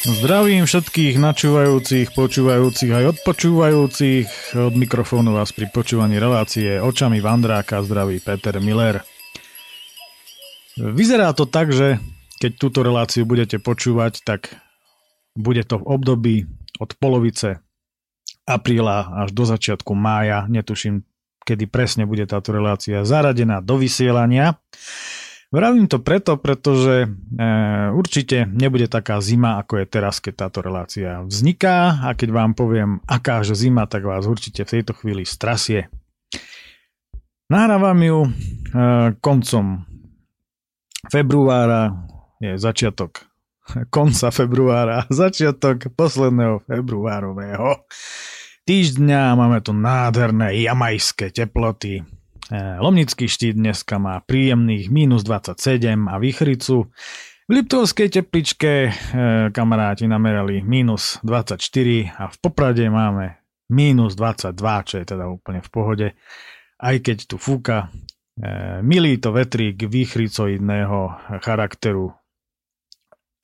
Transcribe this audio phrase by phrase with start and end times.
[0.00, 4.56] Zdravím všetkých načúvajúcich, počúvajúcich aj odpočúvajúcich.
[4.56, 9.04] Od mikrofónu vás pri počúvaní relácie očami Vandráka zdraví Peter Miller.
[10.80, 12.00] Vyzerá to tak, že
[12.40, 14.56] keď túto reláciu budete počúvať, tak
[15.36, 16.36] bude to v období
[16.80, 17.60] od polovice
[18.48, 20.48] apríla až do začiatku mája.
[20.48, 21.04] Netuším,
[21.44, 24.56] kedy presne bude táto relácia zaradená do vysielania.
[25.50, 27.08] Vravím to preto, pretože e,
[27.90, 33.02] určite nebude taká zima, ako je teraz, keď táto relácia vzniká a keď vám poviem,
[33.02, 35.90] aká že zima, tak vás určite v tejto chvíli strasie.
[37.50, 38.30] Nahrávam ju e,
[39.18, 39.90] koncom
[41.10, 41.98] februára,
[42.38, 43.26] je začiatok
[43.94, 47.90] konca februára, začiatok posledného februárového
[48.70, 49.34] týždňa.
[49.34, 52.06] Máme tu nádherné jamajské teploty,
[52.50, 56.90] Lomnický štít dneska má príjemných minus 27 a výchricu.
[57.46, 58.92] V Liptovskej tepličke e,
[59.54, 61.62] kamaráti namerali minus 24
[62.18, 63.38] a v Poprade máme
[63.70, 66.08] minus 22, čo je teda úplne v pohode.
[66.78, 70.98] Aj keď tu fúka e, milý to vetrík výchricoidného
[71.42, 72.10] charakteru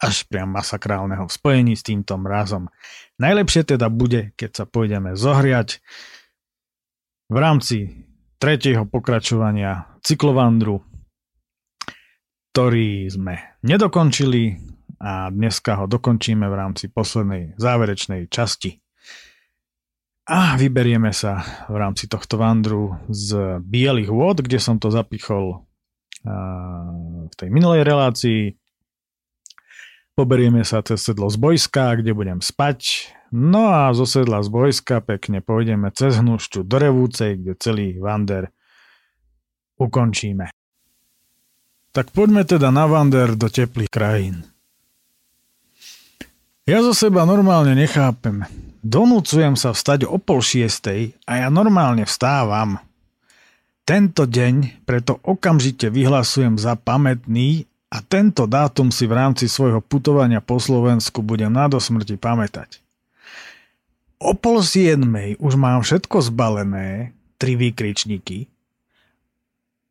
[0.02, 2.74] až priam masakrálneho v spojení s týmto mrazom.
[3.22, 5.78] Najlepšie teda bude, keď sa pôjdeme zohriať
[7.30, 8.05] v rámci
[8.36, 10.84] tretieho pokračovania cyklovandru,
[12.52, 14.56] ktorý sme nedokončili
[14.96, 18.80] a dneska ho dokončíme v rámci poslednej záverečnej časti.
[20.26, 25.62] A vyberieme sa v rámci tohto vandru z Bielých vôd, kde som to zapichol
[27.30, 28.58] v tej minulej relácii.
[30.16, 33.12] Poberieme sa cez sedlo z Bojska, kde budem spať.
[33.28, 38.48] No a zo sedla z Bojska pekne pôjdeme cez hnušťu do Revúcej, kde celý Vander
[39.76, 40.48] ukončíme.
[41.92, 44.48] Tak poďme teda na Vander do teplých krajín.
[46.64, 48.48] Ja zo seba normálne nechápem.
[48.80, 52.80] Donúcujem sa vstať o pol šiestej a ja normálne vstávam.
[53.84, 60.42] Tento deň preto okamžite vyhlasujem za pamätný a tento dátum si v rámci svojho putovania
[60.42, 62.82] po Slovensku budem na do smrti pamätať.
[64.16, 68.48] O pol siedmej už mám všetko zbalené, tri výkričníky,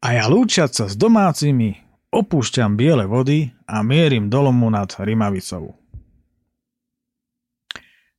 [0.05, 1.81] a ja lúčiať sa s domácimi
[2.13, 5.73] opúšťam biele vody a mierim dolomu nad Rimavicou.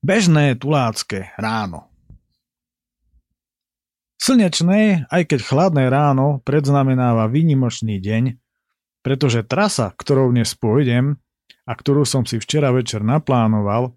[0.02, 1.86] Bežné tulácké ráno.
[4.18, 8.34] Slnečné, aj keď chladné ráno predznamenáva výnimočný deň,
[9.06, 11.14] pretože trasa, ktorou dnes pôjdem
[11.62, 13.94] a ktorú som si včera večer naplánoval,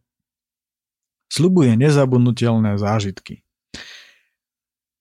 [1.33, 3.41] slubuje nezabudnutelné zážitky.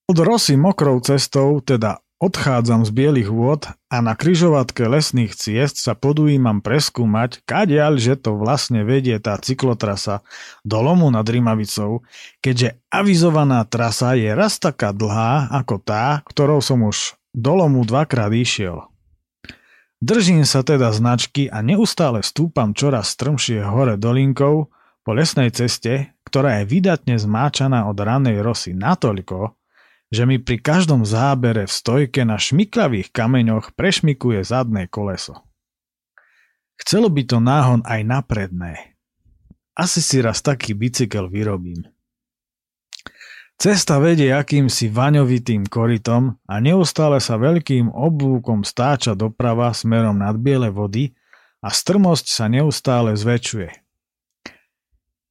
[0.09, 5.93] Od Rosy mokrou cestou, teda odchádzam z bielých vôd a na kryžovatke lesných ciest sa
[5.93, 10.25] podujímam preskúmať, kadiaľ, že to vlastne vedie tá cyklotrasa
[10.65, 12.01] do lomu nad Rimavicou,
[12.41, 18.33] keďže avizovaná trasa je raz taká dlhá ako tá, ktorou som už do lomu dvakrát
[18.33, 18.89] išiel.
[19.99, 24.71] Držím sa teda značky a neustále stúpam čoraz strmšie hore dolinkou
[25.03, 29.59] po lesnej ceste, ktorá je vydatne zmáčaná od ranej rosy natoľko,
[30.09, 35.43] že mi pri každom zábere v stojke na šmiklavých kameňoch prešmikuje zadné koleso.
[36.79, 38.95] Chcelo by to náhon aj na predné.
[39.75, 41.83] Asi si raz taký bicykel vyrobím.
[43.59, 50.71] Cesta vedie akýmsi vaňovitým korytom a neustále sa veľkým oblúkom stáča doprava smerom nad biele
[50.71, 51.11] vody
[51.59, 53.71] a strmosť sa neustále zväčšuje.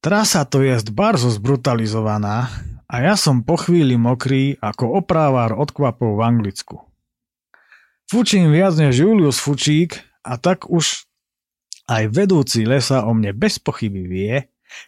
[0.04, 2.52] Trasa to je barzo zbrutalizovaná
[2.84, 6.76] a ja som po chvíli mokrý ako oprávár od kvapov v Anglicku.
[8.12, 11.08] Fučím viac než Julius Fučík a tak už
[11.88, 14.36] aj vedúci lesa o mne bez pochyby vie,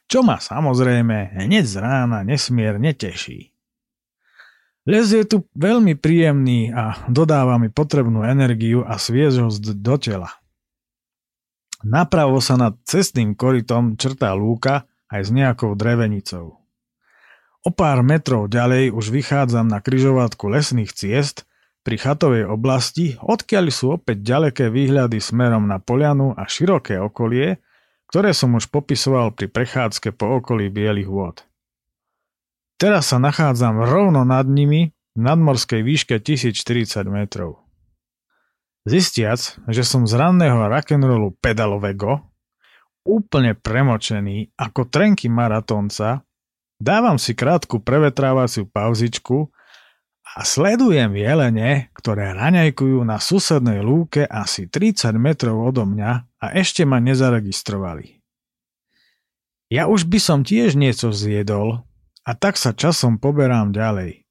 [0.07, 3.51] čo ma samozrejme hneď z rána nesmierne teší.
[4.89, 10.31] Les je tu veľmi príjemný a dodáva mi potrebnú energiu a sviežosť do tela.
[11.85, 16.61] Napravo sa nad cestným korytom črtá lúka aj s nejakou drevenicou.
[17.61, 21.45] O pár metrov ďalej už vychádzam na kryžovatku lesných ciest
[21.85, 27.61] pri chatovej oblasti, odkiaľ sú opäť ďaleké výhľady smerom na polianu a široké okolie,
[28.11, 31.47] ktoré som už popisoval pri prechádzke po okolí Bielých vôd.
[32.75, 37.63] Teraz sa nachádzam rovno nad nimi v nadmorskej výške 1040 metrov.
[38.83, 39.39] Zistiac,
[39.71, 42.27] že som z ranného rock'n'rollu pedalového,
[43.07, 46.27] úplne premočený ako trenky maratónca,
[46.83, 49.55] dávam si krátku prevetrávaciu pauzičku
[50.31, 56.87] a sledujem jelene, ktoré raňajkujú na susednej lúke asi 30 metrov odo mňa a ešte
[56.87, 58.23] ma nezaregistrovali.
[59.71, 61.83] Ja už by som tiež niečo zjedol
[62.27, 64.27] a tak sa časom poberám ďalej.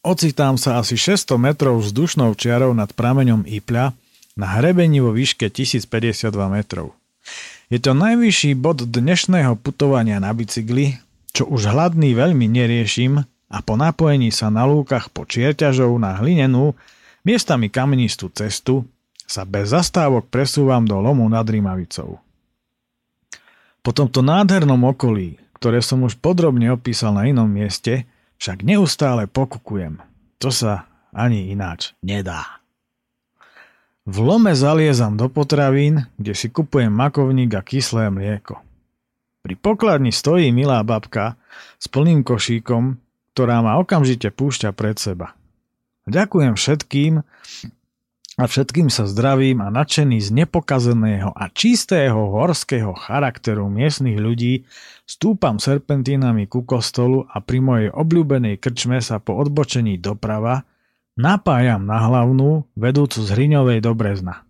[0.00, 3.92] Ocitám sa asi 600 metrov vzdušnou čiarou nad prameňom Ipľa
[4.36, 6.96] na hrebení vo výške 1052 metrov.
[7.68, 10.96] Je to najvyšší bod dnešného putovania na bicykli,
[11.36, 16.78] čo už hladný veľmi neriešim a po napojení sa na lúkach po čierťažov na hlinenú,
[17.26, 18.86] miestami kamenistú cestu,
[19.26, 22.22] sa bez zastávok presúvam do lomu nad Rimavicou.
[23.82, 28.06] Po tomto nádhernom okolí, ktoré som už podrobne opísal na inom mieste,
[28.38, 29.98] však neustále pokukujem.
[30.40, 32.60] To sa ani ináč nedá.
[34.08, 38.58] V lome zaliezam do potravín, kde si kupujem makovník a kyslé mlieko.
[39.44, 41.36] Pri pokladni stojí milá babka
[41.76, 42.96] s plným košíkom,
[43.40, 45.32] ktorá ma okamžite púšťa pred seba.
[46.04, 47.24] Ďakujem všetkým
[48.36, 54.68] a všetkým sa zdravím a nadšený z nepokazeného a čistého horského charakteru miestnych ľudí
[55.08, 60.68] stúpam serpentínami ku kostolu a pri mojej obľúbenej krčme sa po odbočení doprava
[61.16, 64.44] napájam na hlavnú, vedúcu z Hriňovej do Brezna.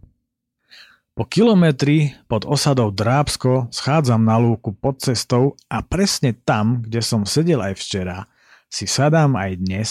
[1.14, 7.22] Po kilometri pod osadou Drábsko schádzam na lúku pod cestou a presne tam, kde som
[7.22, 8.26] sedel aj včera,
[8.70, 9.90] si sadám aj dnes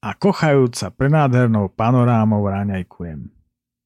[0.00, 3.28] a kochajúc sa prenádhernou panorámou ráňajkujem.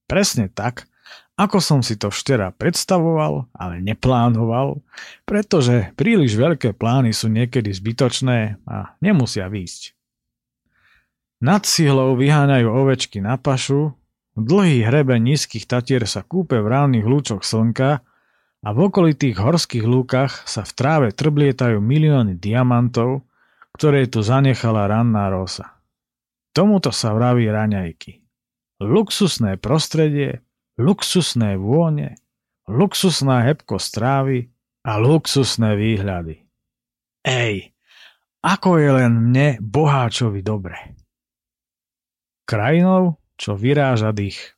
[0.04, 0.86] Presne tak,
[1.34, 4.78] ako som si to včera predstavoval, ale neplánoval,
[5.26, 9.96] pretože príliš veľké plány sú niekedy zbytočné a nemusia výjsť.
[11.42, 13.98] Nad síhlou vyháňajú ovečky na pašu,
[14.38, 18.06] dlhý hrebe nízkych tatier sa kúpe v rávnych lúčoch slnka
[18.64, 23.26] a v okolitých horských lúkach sa v tráve trblietajú milióny diamantov,
[23.74, 25.82] ktoré tu zanechala ranná rosa.
[26.54, 28.24] Tomuto sa vraví raňajky
[28.82, 30.42] luxusné prostredie,
[30.76, 32.18] luxusné vône,
[32.66, 34.38] luxusná hebkosť strávy
[34.82, 36.44] a luxusné výhľady.
[37.24, 37.72] Ej,
[38.44, 40.76] ako je len mne, boháčovi, dobre.
[42.44, 44.52] Krajinou, čo vyráža dých.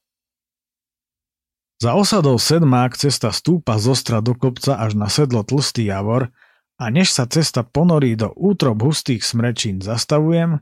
[1.76, 6.32] Za osadou Sedmák cesta stúpa z ostra do kopca až na sedlo Tlstý javor
[6.76, 10.60] a než sa cesta ponorí do útrob hustých smrečín zastavujem,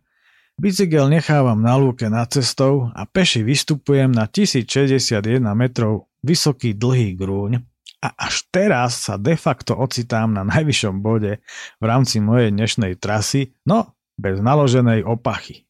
[0.54, 7.58] Bicykel nechávam na lúke nad cestou a peši vystupujem na 1061 metrov vysoký dlhý grúň
[8.04, 11.42] a až teraz sa de facto ocitám na najvyššom bode
[11.80, 15.66] v rámci mojej dnešnej trasy, no bez naloženej opachy.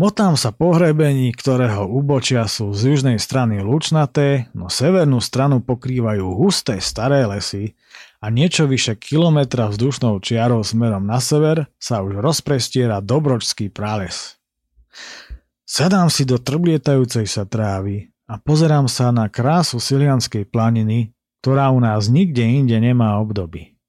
[0.00, 6.24] Motám sa po hrebení, ktorého úbočia sú z južnej strany lučnaté, no severnú stranu pokrývajú
[6.40, 7.76] husté staré lesy
[8.20, 14.36] a niečo vyše kilometra vzdušnou čiarou smerom na sever sa už rozprestiera Dobročský prales.
[15.64, 21.80] Sadám si do trblietajúcej sa trávy a pozerám sa na krásu Silianskej planiny, ktorá u
[21.80, 23.80] nás nikde inde nemá obdoby.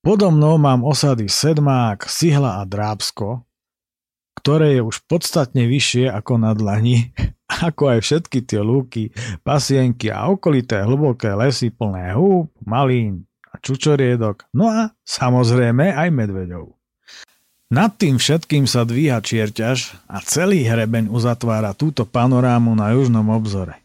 [0.00, 3.44] Podo mnou mám osady Sedmák, Sihla a Drábsko,
[4.40, 7.12] ktoré je už podstatne vyššie ako na dlani
[7.50, 9.10] ako aj všetky tie lúky,
[9.42, 16.70] pasienky a okolité hlboké lesy plné húb, malín a čučoriedok, no a samozrejme aj medveďov.
[17.70, 23.78] Nad tým všetkým sa dvíha čierťaž a celý hrebeň uzatvára túto panorámu na južnom obzore.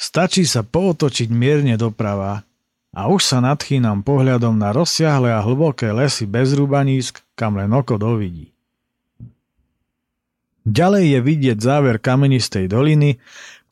[0.00, 2.48] Stačí sa pootočiť mierne doprava
[2.96, 8.00] a už sa nadchýnam pohľadom na rozsiahle a hlboké lesy bez rúbanísk, kam len oko
[8.00, 8.56] dovidí.
[10.68, 13.16] Ďalej je vidieť záver kamenistej doliny,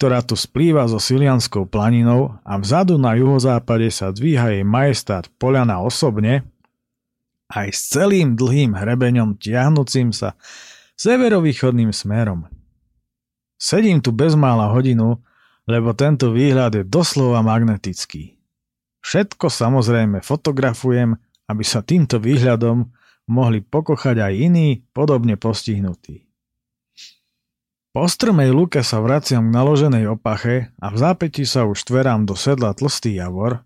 [0.00, 5.84] ktorá tu splýva so Silianskou planinou a vzadu na juhozápade sa dvíha jej majestát Poliana
[5.84, 6.48] osobne,
[7.52, 10.40] aj s celým dlhým hrebeňom tiahnúcim sa
[10.96, 12.48] severovýchodným smerom.
[13.60, 15.20] Sedím tu bezmála hodinu,
[15.68, 18.40] lebo tento výhľad je doslova magnetický.
[19.04, 21.14] Všetko samozrejme fotografujem,
[21.46, 22.90] aby sa týmto výhľadom
[23.30, 26.25] mohli pokochať aj iní podobne postihnutí.
[27.96, 32.36] Po strmej luke sa vraciam k naloženej opache a v zápäti sa už tverám do
[32.36, 33.64] sedla Tlstý javor,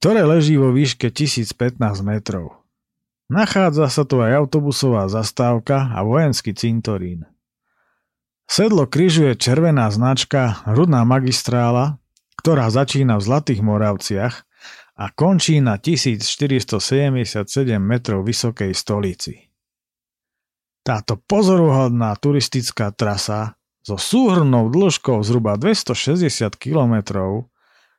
[0.00, 2.64] ktoré leží vo výške 1015 metrov.
[3.28, 7.28] Nachádza sa tu aj autobusová zastávka a vojenský cintorín.
[8.48, 12.00] Sedlo križuje červená značka Rudná magistrála,
[12.40, 14.48] ktorá začína v Zlatých Moravciach
[14.96, 16.72] a končí na 1477
[17.76, 19.51] metrov vysokej stolici.
[20.82, 23.54] Táto pozoruhodná turistická trasa
[23.86, 26.94] so súhrnou dĺžkou zhruba 260 km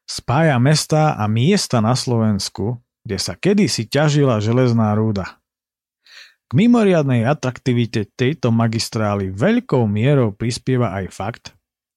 [0.04, 5.40] spája mesta a miesta na Slovensku, kde sa kedysi ťažila železná rúda.
[6.48, 11.46] K mimoriadnej atraktivite tejto magistrály veľkou mierou prispieva aj fakt,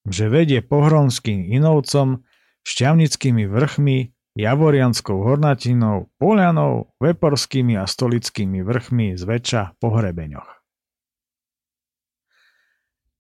[0.07, 2.23] že vedie pohronským Inovcom,
[2.63, 10.56] šťavnickými vrchmi, Javorianskou hornatinou, Polianou, Veporskými a Stolickými vrchmi zväčša po hrebeňoch.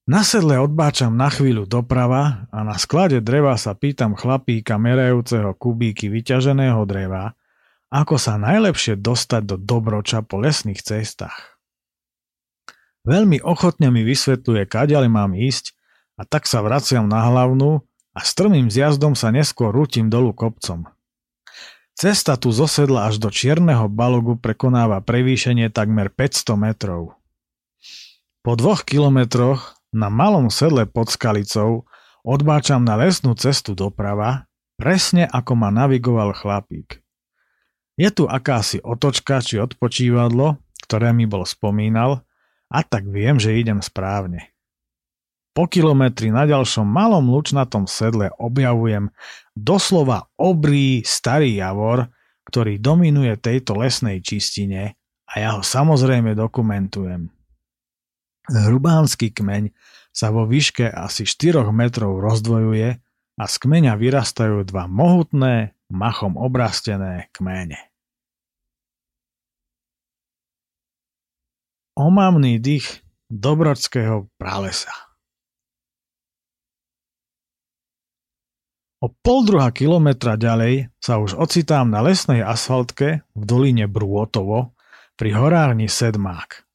[0.06, 6.06] Na sedle odbáčam na chvíľu doprava a na sklade dreva sa pýtam chlapíka merajúceho kubíky
[6.06, 7.34] vyťaženého dreva,
[7.90, 11.58] ako sa najlepšie dostať do Dobroča po lesných cestách.
[13.02, 15.74] Veľmi ochotne mi vysvetľuje, kaďali mám ísť
[16.14, 17.82] a tak sa vraciam na hlavnú
[18.14, 20.86] a strmým zjazdom sa neskôr rútim dolu kopcom.
[21.98, 27.18] Cesta tu zosedla až do Čierneho balogu prekonáva prevýšenie takmer 500 metrov.
[28.46, 31.88] Po dvoch kilometroch na malom sedle pod Skalicou
[32.20, 34.44] odbáčam na lesnú cestu doprava,
[34.76, 37.00] presne ako ma navigoval chlapík.
[37.96, 42.20] Je tu akási otočka či odpočívadlo, ktoré mi bol spomínal,
[42.68, 44.52] a tak viem, že idem správne.
[45.56, 49.08] Po kilometri na ďalšom malom lučnatom sedle objavujem
[49.56, 52.12] doslova obrý starý javor,
[52.44, 57.35] ktorý dominuje tejto lesnej čistine a ja ho samozrejme dokumentujem.
[58.46, 59.74] Hrubánsky kmeň
[60.14, 62.88] sa vo výške asi 4 metrov rozdvojuje
[63.36, 67.78] a z kmeňa vyrastajú dva mohutné, machom obrastené kmene.
[71.96, 74.92] Omamný dých Dobrodského pralesa
[79.06, 84.74] O pol druhá kilometra ďalej sa už ocitám na lesnej asfaltke v doline Brôtovo
[85.14, 86.65] pri horárni Sedmák.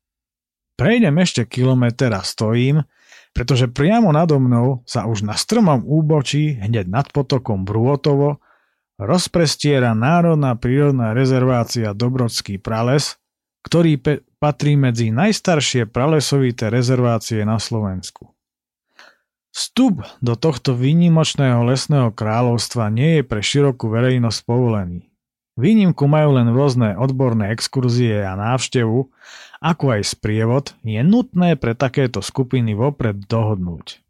[0.82, 2.82] Prejdem ešte kilometr a stojím,
[3.38, 8.42] pretože priamo nado mnou sa už na strmom úbočí, hneď nad potokom Brôtovo,
[8.98, 13.22] rozprestiera Národná prírodná rezervácia Dobrodský prales,
[13.62, 18.34] ktorý pe- patrí medzi najstaršie pralesovité rezervácie na Slovensku.
[19.54, 25.06] Vstup do tohto výnimočného lesného kráľovstva nie je pre širokú verejnosť povolený.
[25.62, 29.14] Výnimku majú len rôzne odborné exkurzie a návštevu,
[29.62, 34.01] ako aj sprievod, je nutné pre takéto skupiny vopred dohodnúť.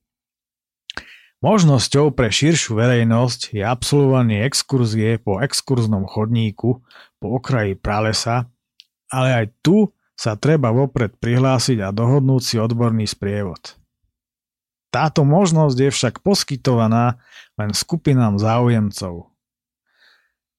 [1.43, 6.79] Možnosťou pre širšiu verejnosť je absolvovanie exkurzie po exkurznom chodníku
[7.19, 8.47] po okraji pralesa,
[9.11, 13.75] ale aj tu sa treba vopred prihlásiť a dohodnúť si odborný sprievod.
[14.93, 17.19] Táto možnosť je však poskytovaná
[17.57, 19.27] len skupinám záujemcov–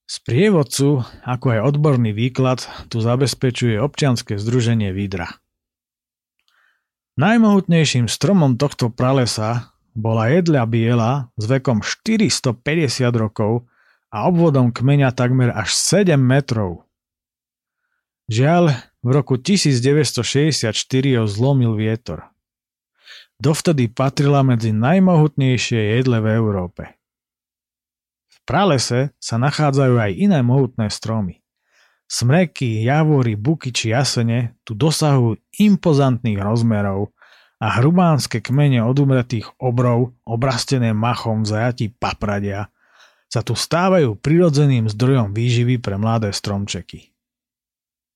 [0.03, 2.59] Sprievodcu, ako aj odborný výklad,
[2.91, 5.39] tu zabezpečuje občianske združenie Vidra.
[7.15, 12.59] Najmohutnejším stromom tohto pralesa bola jedľa biela s vekom 450
[13.15, 13.63] rokov
[14.11, 16.83] a obvodom kmeňa takmer až 7 metrov.
[18.27, 20.75] Žiaľ, v roku 1964
[21.15, 22.27] ho zlomil vietor.
[23.39, 27.02] Dovtedy patrila medzi najmohutnejšie jedle v Európe
[28.43, 31.43] pralese sa nachádzajú aj iné mohutné stromy.
[32.07, 37.15] Smreky, javory, buky či jasene tu dosahujú impozantných rozmerov
[37.57, 42.69] a hrubánske kmene odumretých obrov, obrastené machom v zajatí papradia,
[43.31, 47.09] sa tu stávajú prirodzeným zdrojom výživy pre mladé stromčeky.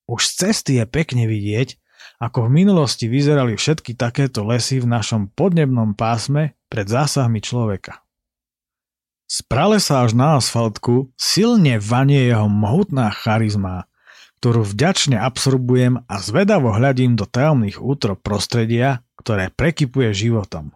[0.06, 1.74] Už z cesty je pekne vidieť,
[2.22, 8.07] ako v minulosti vyzerali všetky takéto lesy v našom podnebnom pásme pred zásahmi človeka.
[9.28, 13.92] Z pralesa až na asfaltku silne vanie jeho mohutná charizma,
[14.40, 20.72] ktorú vďačne absorbujem a zvedavo hľadím do tajomných útrop prostredia, ktoré prekypuje životom.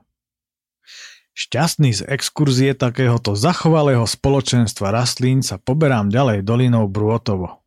[1.32, 7.64] Šťastný z exkurzie takéhoto zachovalého spoločenstva rastlín sa poberám ďalej dolinou Brôtovo.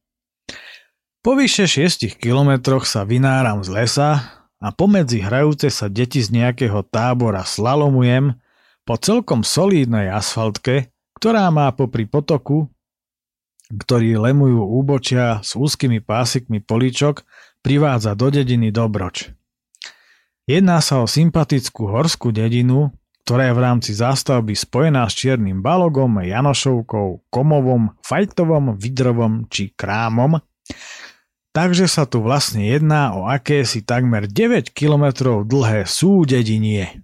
[1.24, 4.10] Po vyše 6 kilometroch sa vynáram z lesa
[4.60, 8.36] a pomedzi hrajúce sa deti z nejakého tábora slalomujem
[8.84, 12.68] po celkom solídnej asfaltke, ktorá má popri potoku,
[13.72, 17.24] ktorý lemujú úbočia s úzkými pásikmi políčok,
[17.64, 19.32] privádza do dediny Dobroč.
[20.44, 22.92] Jedná sa o sympatickú horskú dedinu,
[23.24, 30.36] ktorá je v rámci zástavby spojená s Čiernym balogom, Janošovkou, Komovom, Fajtovom, Vidrovom či Krámom,
[31.56, 37.03] takže sa tu vlastne jedná o akési takmer 9 km dlhé súdedinie.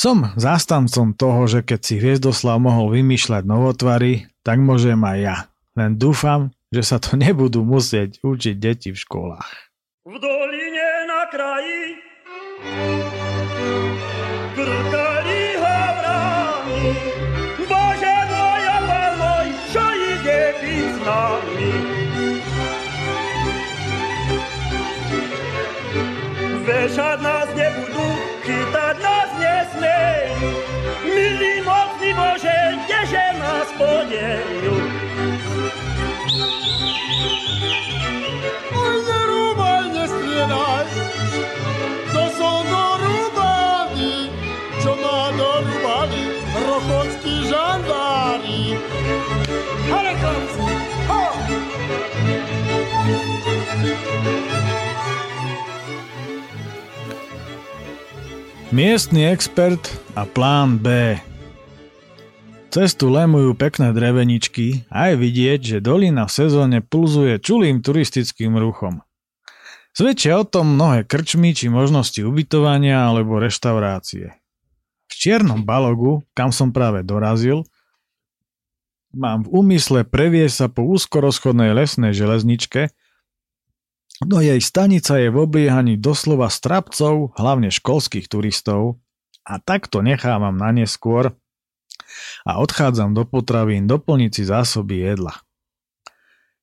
[0.00, 5.36] Som zástancom toho, že keď si Hviezdoslav mohol vymýšľať novotvary, tak môžem aj ja.
[5.76, 9.44] Len dúfam, že sa to nebudú musieť učiť deti v školách.
[10.08, 11.84] V doline na kraji
[14.56, 16.84] krkali havrami
[17.68, 21.72] Bože moja, pán môj, čo ide byť s nami?
[26.64, 27.39] Vešať nás
[42.10, 44.28] to som dorúbaný,
[44.82, 46.22] čo ma dorúbali
[46.52, 48.76] rochockí žandári.
[49.88, 50.68] Ale chlapci,
[51.08, 51.24] ho!
[58.70, 59.82] Miestny expert
[60.14, 61.29] a plán B.
[62.70, 69.02] Cestu lemujú pekné dreveničky a je vidieť, že dolina v sezóne pulzuje čulým turistickým ruchom.
[69.90, 74.38] Svedčia o tom mnohé krčmy či možnosti ubytovania alebo reštaurácie.
[75.10, 77.66] V čiernom balogu, kam som práve dorazil,
[79.10, 82.94] mám v úmysle previesť sa po úzkorozchodnej lesnej železničke,
[84.30, 89.02] no jej stanica je v obliehaní doslova strapcov, hlavne školských turistov,
[89.42, 91.34] a takto nechávam na neskôr
[92.46, 95.34] a odchádzam do potravín doplniť si zásoby jedla.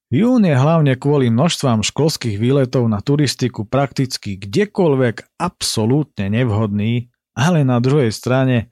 [0.07, 7.83] Jún je hlavne kvôli množstvám školských výletov na turistiku prakticky kdekoľvek absolútne nevhodný, ale na
[7.83, 8.71] druhej strane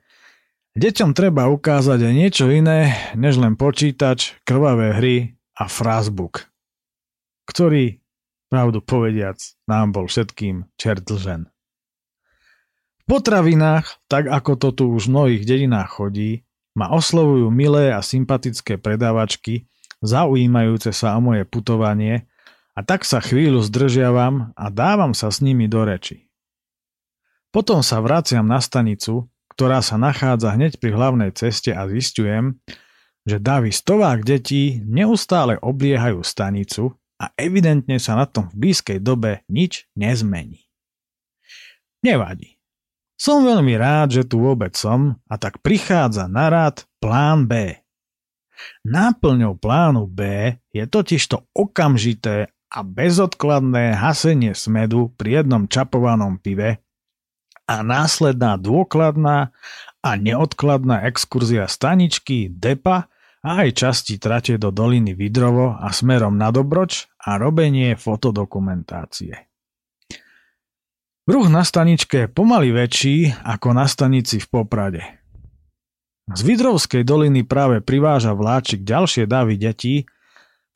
[0.80, 5.16] deťom treba ukázať aj niečo iné, než len počítač, krvavé hry
[5.60, 6.48] a frázbook,
[7.52, 8.00] ktorý,
[8.48, 9.36] pravdu povediac,
[9.68, 11.04] nám bol všetkým čert.
[11.12, 16.45] V potravinách, tak ako to tu už v mnohých dedinách chodí,
[16.76, 19.66] ma oslovujú milé a sympatické predávačky,
[20.04, 22.28] zaujímajúce sa o moje putovanie
[22.76, 26.28] a tak sa chvíľu zdržiavam a dávam sa s nimi do reči.
[27.56, 32.60] Potom sa vraciam na stanicu, ktorá sa nachádza hneď pri hlavnej ceste a zistujem,
[33.24, 39.48] že davy stovák detí neustále obliehajú stanicu a evidentne sa na tom v blízkej dobe
[39.48, 40.68] nič nezmení.
[42.04, 42.55] Nevadí.
[43.16, 47.80] Som veľmi rád, že tu vôbec som a tak prichádza na rád plán B.
[48.84, 56.84] Náplňou plánu B je totižto okamžité a bezodkladné hasenie smedu pri jednom čapovanom pive
[57.66, 59.56] a následná dôkladná
[60.06, 63.10] a neodkladná exkurzia staničky, depa
[63.42, 69.55] a aj časti trate do doliny Vidrovo a smerom na Dobroč a robenie fotodokumentácie.
[71.26, 75.02] Ruch na staničke je pomaly väčší ako na stanici v Poprade.
[76.30, 80.06] Z Vidrovskej doliny práve priváža vláčik ďalšie davy detí,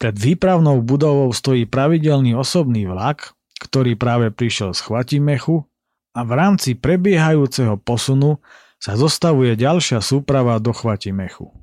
[0.02, 5.70] pred výpravnou budovou stojí pravidelný osobný vlak, ktorý práve prišiel z Chvatimechu
[6.18, 8.42] a v rámci prebiehajúceho posunu
[8.82, 11.59] sa zostavuje ďalšia súprava do Chvatimechu.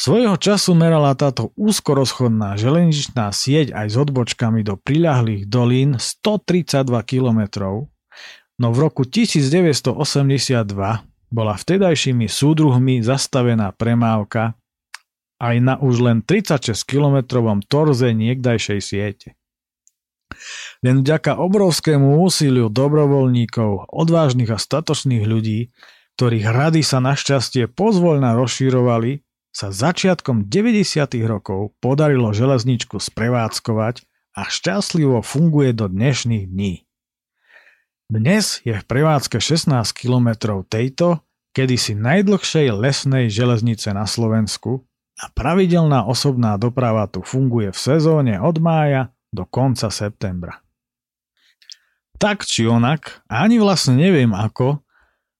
[0.00, 7.40] Svojho času merala táto úzkorozchodná železničná sieť aj s odbočkami do priľahlých dolín 132 km,
[8.56, 9.92] no v roku 1982
[11.28, 14.56] bola vtedajšími súdruhmi zastavená premávka
[15.36, 19.36] aj na už len 36 kilometrovom torze niekdajšej siete.
[20.80, 25.76] Len vďaka obrovskému úsiliu dobrovoľníkov, odvážnych a statočných ľudí,
[26.16, 31.10] ktorých rady sa našťastie pozvoľna rozširovali, sa začiatkom 90.
[31.26, 34.06] rokov podarilo železničku sprevádzkovať
[34.38, 36.86] a šťastlivo funguje do dnešných dní.
[38.10, 41.22] Dnes je v prevádzke 16 km tejto,
[41.54, 44.86] kedysi najdlhšej lesnej železnice na Slovensku
[45.18, 50.62] a pravidelná osobná doprava tu funguje v sezóne od mája do konca septembra.
[52.18, 54.82] Tak či onak, ani vlastne neviem ako,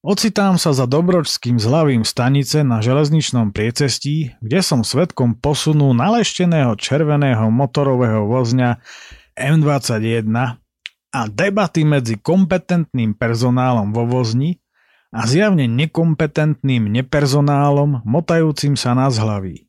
[0.01, 7.53] Ocitám sa za Dobročským zľavím stanice na železničnom priecestí, kde som svetkom posunu nalešteného červeného
[7.53, 8.81] motorového vozňa
[9.37, 10.57] M21
[11.13, 14.57] a debaty medzi kompetentným personálom vo vozni
[15.13, 19.69] a zjavne nekompetentným nepersonálom motajúcim sa na zhlaví.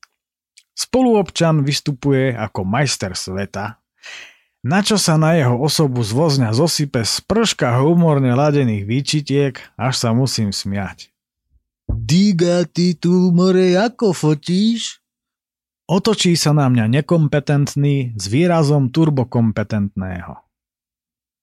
[0.72, 3.84] Spoluobčan vystupuje ako majster sveta,
[4.62, 10.10] na čo sa na jeho osobu z vozňa zosype sprška humorne ladených výčitiek, až sa
[10.14, 11.10] musím smiať.
[11.90, 15.02] Diga, ty tu more ako fotíš?
[15.92, 20.40] Otočí sa na mňa nekompetentný s výrazom turbokompetentného.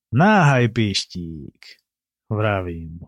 [0.08, 1.84] Náhaj píštík,
[2.32, 3.04] vravím.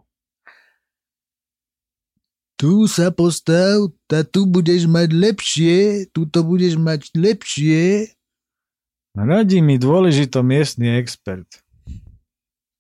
[2.61, 5.77] Tu sa postav, ta tu budeš mať lepšie,
[6.13, 8.13] tu to budeš mať lepšie,
[9.21, 11.45] Radí mi dôležito miestny expert.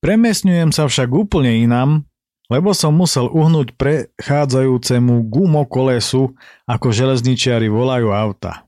[0.00, 2.08] Premiesňujem sa však úplne inám,
[2.48, 6.32] lebo som musel uhnúť prechádzajúcemu gumokolesu,
[6.64, 8.64] ako železničiari volajú auta.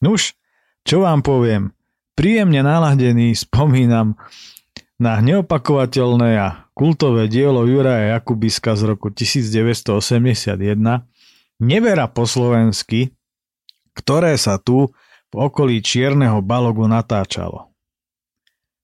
[0.00, 0.32] Nuž,
[0.80, 1.76] čo vám poviem,
[2.16, 4.16] príjemne naladený spomínam
[4.96, 10.56] na neopakovateľné a kultové dielo Juraja Jakubiska z roku 1981
[11.60, 13.12] Nevera po slovensky,
[13.92, 14.88] ktoré sa tu
[15.30, 17.70] v okolí Čierneho balogu natáčalo.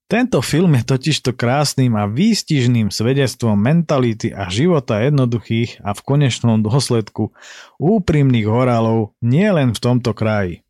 [0.06, 6.62] Tento film je totižto krásnym a výstižným svedectvom mentality a života jednoduchých a v konečnom
[6.62, 7.35] dôsledku
[7.82, 10.62] úprimných horálov nielen v tomto kraji.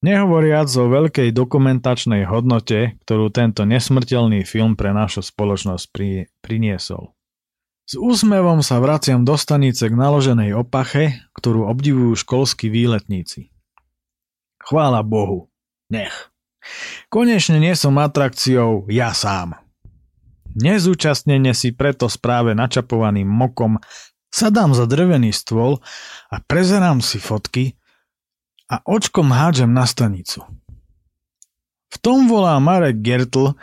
[0.00, 7.12] Nehovoriac o veľkej dokumentačnej hodnote, ktorú tento nesmrteľný film pre našu spoločnosť pri, priniesol.
[7.84, 13.52] S úsmevom sa vraciam do stanice k naloženej opache, ktorú obdivujú školskí výletníci.
[14.68, 15.48] Chvála Bohu.
[15.88, 16.28] Nech.
[17.08, 19.56] Konečne nie som atrakciou ja sám.
[20.52, 23.80] Nezúčastnenie si preto správe načapovaným mokom
[24.28, 25.80] sadám za drevený stôl
[26.28, 27.78] a prezerám si fotky,
[28.68, 30.44] a očkom hádžem na stanicu.
[31.88, 33.56] V tom volá Marek Gertl,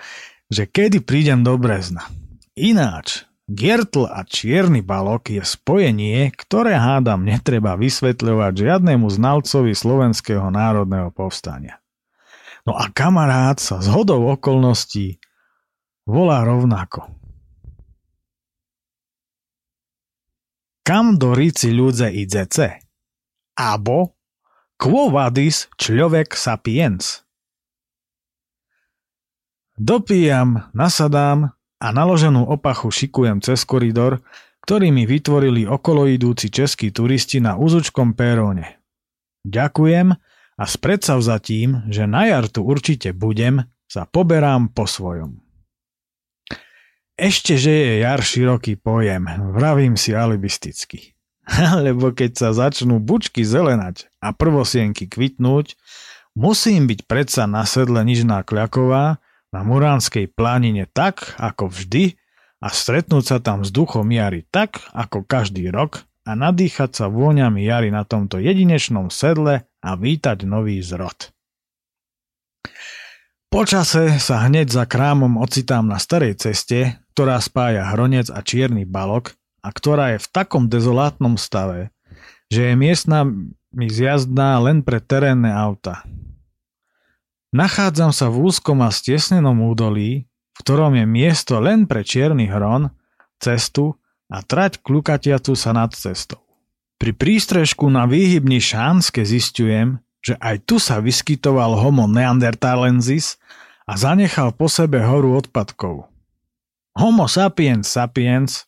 [0.49, 2.09] že kedy prídem do Brezna.
[2.57, 11.13] Ináč, Gertl a čierny balok je spojenie, ktoré hádam netreba vysvetľovať žiadnemu znalcovi slovenského národného
[11.13, 11.77] povstania.
[12.65, 15.21] No a kamarát sa z hodou okolností
[16.09, 17.05] volá rovnako.
[20.81, 22.81] Kam do ríci ľudze idzece?
[23.57, 24.17] Abo
[24.75, 27.23] Quo vadis človek sapiens?
[29.79, 34.23] Dopijam, nasadám a naloženú opachu šikujem cez koridor,
[34.65, 38.81] ktorý mi vytvorili okoloidúci českí turisti na úzučkom péróne.
[39.45, 40.17] Ďakujem
[40.55, 45.45] a s predsavzatím, že na jar tu určite budem, sa poberám po svojom.
[47.15, 51.15] Ešte, že je jar široký pojem, vravím si alibisticky.
[51.85, 55.77] Lebo keď sa začnú bučky zelenať a prvosienky kvitnúť,
[56.33, 59.23] musím byť predsa na sedle Nižná Kľaková
[59.55, 62.19] na Muránskej plánine tak, ako vždy
[62.59, 67.63] a stretnúť sa tam s duchom jary tak, ako každý rok a nadýchať sa vôňami
[67.63, 71.31] jary na tomto jedinečnom sedle a vítať nový zrod.
[73.47, 79.39] Počase sa hneď za krámom ocitám na starej ceste, ktorá spája Hronec a Čierny balok
[79.63, 81.95] a ktorá je v takom dezolátnom stave,
[82.51, 83.23] že je miestna
[83.71, 86.03] mi zjazdná len pre terénne auta.
[87.55, 92.91] Nachádzam sa v úzkom a stiesnenom údolí, v ktorom je miesto len pre čierny hron,
[93.39, 93.95] cestu
[94.27, 96.43] a trať klukatiacu sa nad cestou.
[96.99, 103.39] Pri prístrežku na výhybni Šánske zistujem, že aj tu sa vyskytoval homo neanderthalensis
[103.87, 106.11] a zanechal po sebe horu odpadkov.
[106.99, 108.67] Homo sapiens sapiens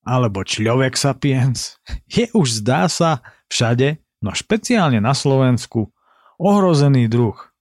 [0.00, 1.76] alebo človek sapiens
[2.16, 3.20] je už zdá sa
[3.52, 5.92] všade, no špeciálne na Slovensku,
[6.40, 7.53] ohrozený druh.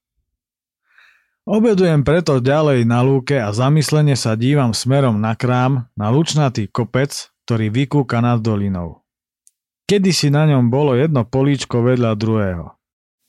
[1.44, 7.12] Obedujem preto ďalej na lúke a zamyslene sa dívam smerom na krám, na lučnatý kopec,
[7.44, 9.04] ktorý vykúka nad dolinou.
[9.84, 12.80] Kedy si na ňom bolo jedno políčko vedľa druhého.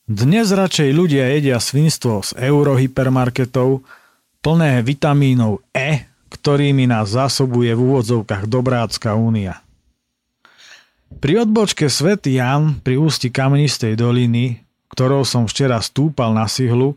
[0.07, 3.83] Dnes radšej ľudia jedia svinstvo z eurohypermarketov,
[4.39, 9.59] plné vitamínov E, ktorými nás zásobuje v úvodzovkách Dobrácka únia.
[11.19, 16.95] Pri odbočke Svet Jan pri ústi kamenistej doliny, ktorou som včera stúpal na sihlu,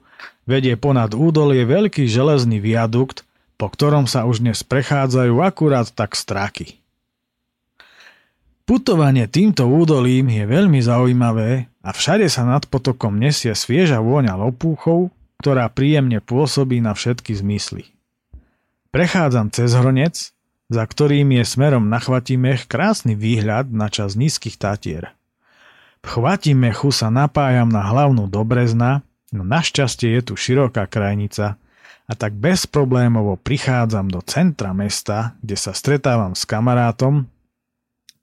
[0.49, 3.29] vedie ponad údolie veľký železný viadukt,
[3.61, 6.81] po ktorom sa už dnes prechádzajú akurát tak straky.
[8.65, 15.13] Putovanie týmto údolím je veľmi zaujímavé a všade sa nad potokom nesie svieža vôňa lopúchov,
[15.41, 17.89] ktorá príjemne pôsobí na všetky zmysly.
[18.93, 20.33] Prechádzam cez Hronec,
[20.69, 25.17] za ktorým je smerom na Chvatimech krásny výhľad na čas nízkych tatier.
[26.05, 29.01] V Chvatimechu sa napájam na hlavnú do Brezna,
[29.33, 31.61] no našťastie je tu široká krajnica
[32.09, 37.29] a tak bezproblémovo prichádzam do centra mesta, kde sa stretávam s kamarátom,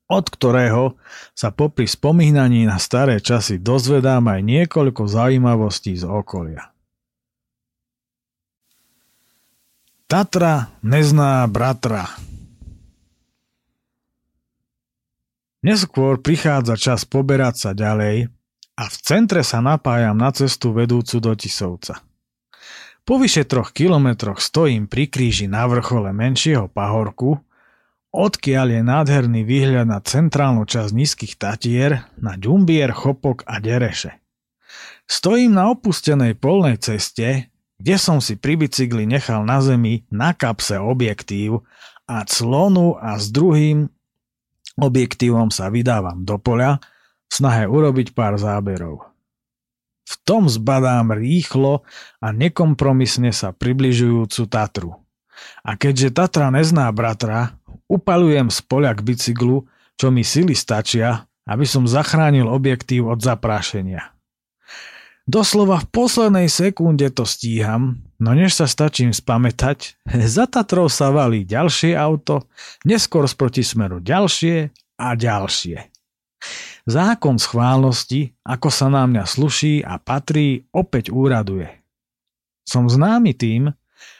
[0.05, 0.97] od ktorého
[1.33, 6.69] sa popri spomínaní na staré časy dozvedám aj niekoľko zaujímavostí z okolia.
[10.05, 12.05] Tatra nezná bratra.
[15.65, 18.29] Neskôr prichádza čas poberať sa ďalej
[18.75, 22.03] a v centre sa napájam na cestu vedúcu do Tisovca.
[23.05, 27.37] Po vyše troch kilometroch stojím pri kríži na vrchole menšieho pahorku,
[28.11, 34.17] odkiaľ je nádherný výhľad na centrálnu časť nízkych tatier, na Ďumbier, Chopok a Dereše.
[35.05, 40.81] Stojím na opustenej polnej ceste, kde som si pri bicykli nechal na zemi na kapse
[40.81, 41.61] objektív
[42.09, 43.85] a clonu a s druhým
[44.81, 46.81] objektívom sa vydávam do poľa
[47.27, 49.05] v snahe urobiť pár záberov.
[50.05, 51.81] V tom zbadám rýchlo
[52.21, 54.91] a nekompromisne sa približujúcu Tatru.
[55.65, 57.57] A keďže Tatra nezná bratra,
[57.89, 59.65] upalujem z k bicyklu,
[59.97, 64.13] čo mi sily stačia, aby som zachránil objektív od zaprášenia.
[65.25, 69.97] Doslova v poslednej sekunde to stíham, no než sa stačím spamätať,
[70.37, 72.45] za Tatrou sa valí ďalšie auto,
[72.85, 74.69] neskôr z protismeru ďalšie
[75.01, 75.77] a ďalšie.
[76.85, 81.81] Zákon schválnosti, ako sa na mňa sluší a patrí, opäť úraduje.
[82.61, 83.73] Som známy tým,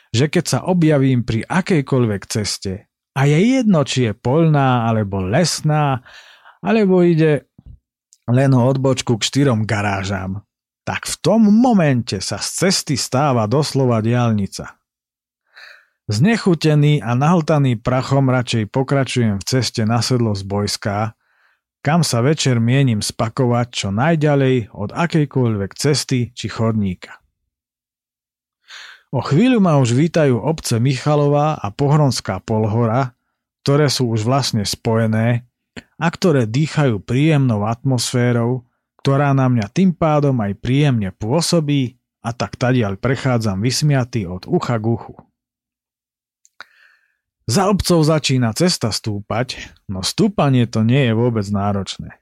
[0.10, 6.02] že keď sa objavím pri akejkoľvek ceste a je jedno, či je poľná alebo lesná,
[6.66, 7.46] alebo ide
[8.26, 10.42] len o odbočku k štyrom garážam,
[10.86, 14.78] tak v tom momente sa z cesty stáva doslova diálnica.
[16.06, 21.15] Znechutený a nahltaný prachom radšej pokračujem v ceste na sedlo z Bojská,
[21.86, 27.22] kam sa večer mienim spakovať čo najďalej od akejkoľvek cesty či chodníka.
[29.14, 33.14] O chvíľu ma už vítajú obce Michalová a Pohronská polhora,
[33.62, 35.46] ktoré sú už vlastne spojené
[36.02, 38.66] a ktoré dýchajú príjemnou atmosférou,
[39.06, 44.82] ktorá na mňa tým pádom aj príjemne pôsobí a tak tadiaľ prechádzam vysmiatý od ucha
[44.82, 45.14] k uchu.
[47.46, 52.18] Za obcov začína cesta stúpať, no stúpanie to nie je vôbec náročné.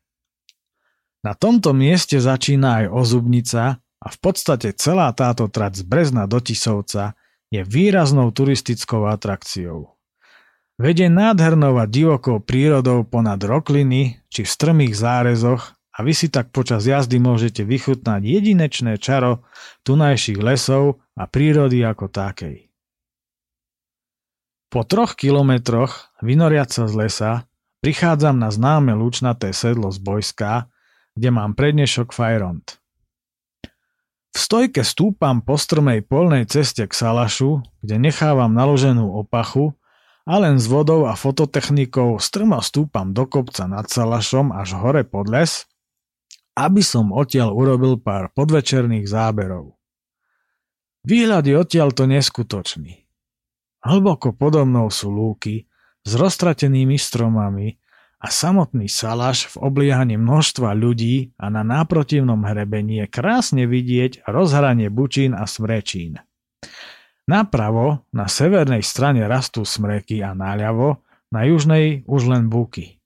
[1.23, 6.43] Na tomto mieste začína aj ozubnica a v podstate celá táto trať z Brezna do
[6.43, 7.15] Tisovca
[7.47, 9.95] je výraznou turistickou atrakciou.
[10.75, 16.51] Vede nádhernou a divokou prírodou ponad rokliny či v strmých zárezoch a vy si tak
[16.51, 19.47] počas jazdy môžete vychutnať jedinečné čaro
[19.87, 22.72] tunajších lesov a prírody ako takej.
[24.73, 27.31] Po troch kilometroch, vynoriať sa z lesa,
[27.85, 30.65] prichádzam na známe lučnaté sedlo z Bojska,
[31.13, 32.81] kde mám prednešok Fajront.
[34.33, 39.77] V stojke stúpam po strmej polnej ceste k Salašu, kde nechávam naloženú opachu
[40.25, 45.29] a len s vodou a fototechnikou strmo stúpam do kopca nad Salašom až hore pod
[45.29, 45.69] les,
[46.57, 49.77] aby som odtiaľ urobil pár podvečerných záberov.
[51.05, 53.02] Výhľad je odtiaľ to neskutočný.
[53.83, 55.67] Hlboko podo mnou sú lúky
[56.07, 57.75] s roztratenými stromami
[58.23, 64.87] a samotný salaš v obliehaní množstva ľudí a na náprotivnom hrebení je krásne vidieť rozhranie
[64.87, 66.23] bučín a smrečín.
[67.27, 73.03] Napravo, na severnej strane rastú smreky a naľavo, na južnej už len buky.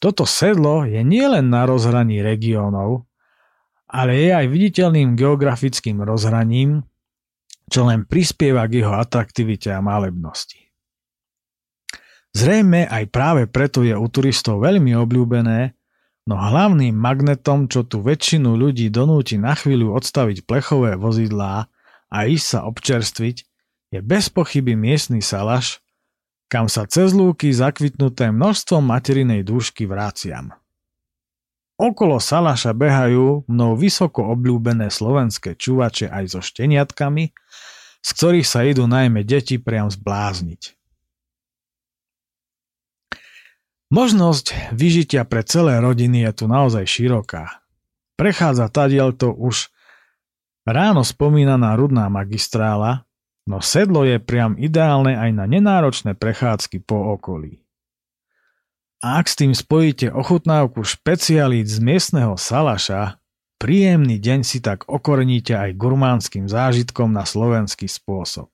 [0.00, 3.08] Toto sedlo je nielen na rozhraní regiónov,
[3.88, 6.84] ale je aj viditeľným geografickým rozhraním,
[7.66, 10.66] čo len prispieva k jeho atraktivite a malebnosti.
[12.36, 15.72] Zrejme aj práve preto je u turistov veľmi obľúbené,
[16.28, 21.70] no hlavným magnetom, čo tu väčšinu ľudí donúti na chvíľu odstaviť plechové vozidlá
[22.12, 23.36] a ísť sa občerstviť,
[23.94, 25.80] je bez pochyby miestny salaš,
[26.52, 30.54] kam sa cez lúky zakvitnuté množstvom materinej dúšky vráciam.
[31.76, 37.36] Okolo Salaša behajú mnou vysoko obľúbené slovenské čuvače aj so šteniatkami,
[38.00, 40.72] z ktorých sa idú najmä deti priam zblázniť.
[43.92, 47.60] Možnosť vyžitia pre celé rodiny je tu naozaj široká.
[48.16, 49.68] Prechádza tadiaľto už
[50.64, 53.04] ráno spomínaná rudná magistrála,
[53.44, 57.65] no sedlo je priam ideálne aj na nenáročné prechádzky po okolí.
[59.04, 63.20] Ak s tým spojíte ochutnávku špecialít z miestneho salaša,
[63.60, 68.48] príjemný deň si tak okorníte aj gurmánskym zážitkom na slovenský spôsob.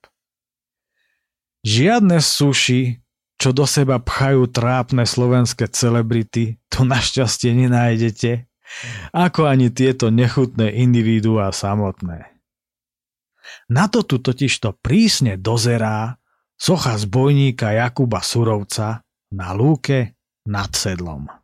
[1.63, 2.99] Žiadne suši,
[3.39, 8.43] čo do seba pchajú trápne slovenské celebrity, tu našťastie nenájdete,
[9.15, 12.35] ako ani tieto nechutné individuá samotné.
[13.71, 16.19] Na to tu totižto prísne dozerá
[16.59, 21.42] socha zbojníka Jakuba Surovca na lúke nad sedlom.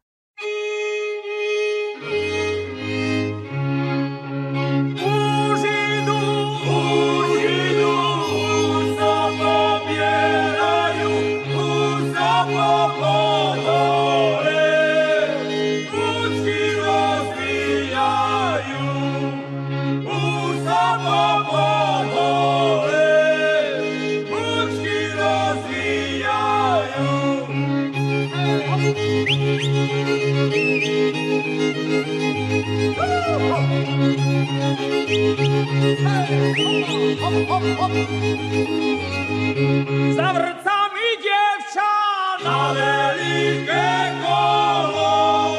[40.16, 42.74] Za wrcami dziewczana
[43.18, 43.90] wielkie
[44.22, 45.56] koło,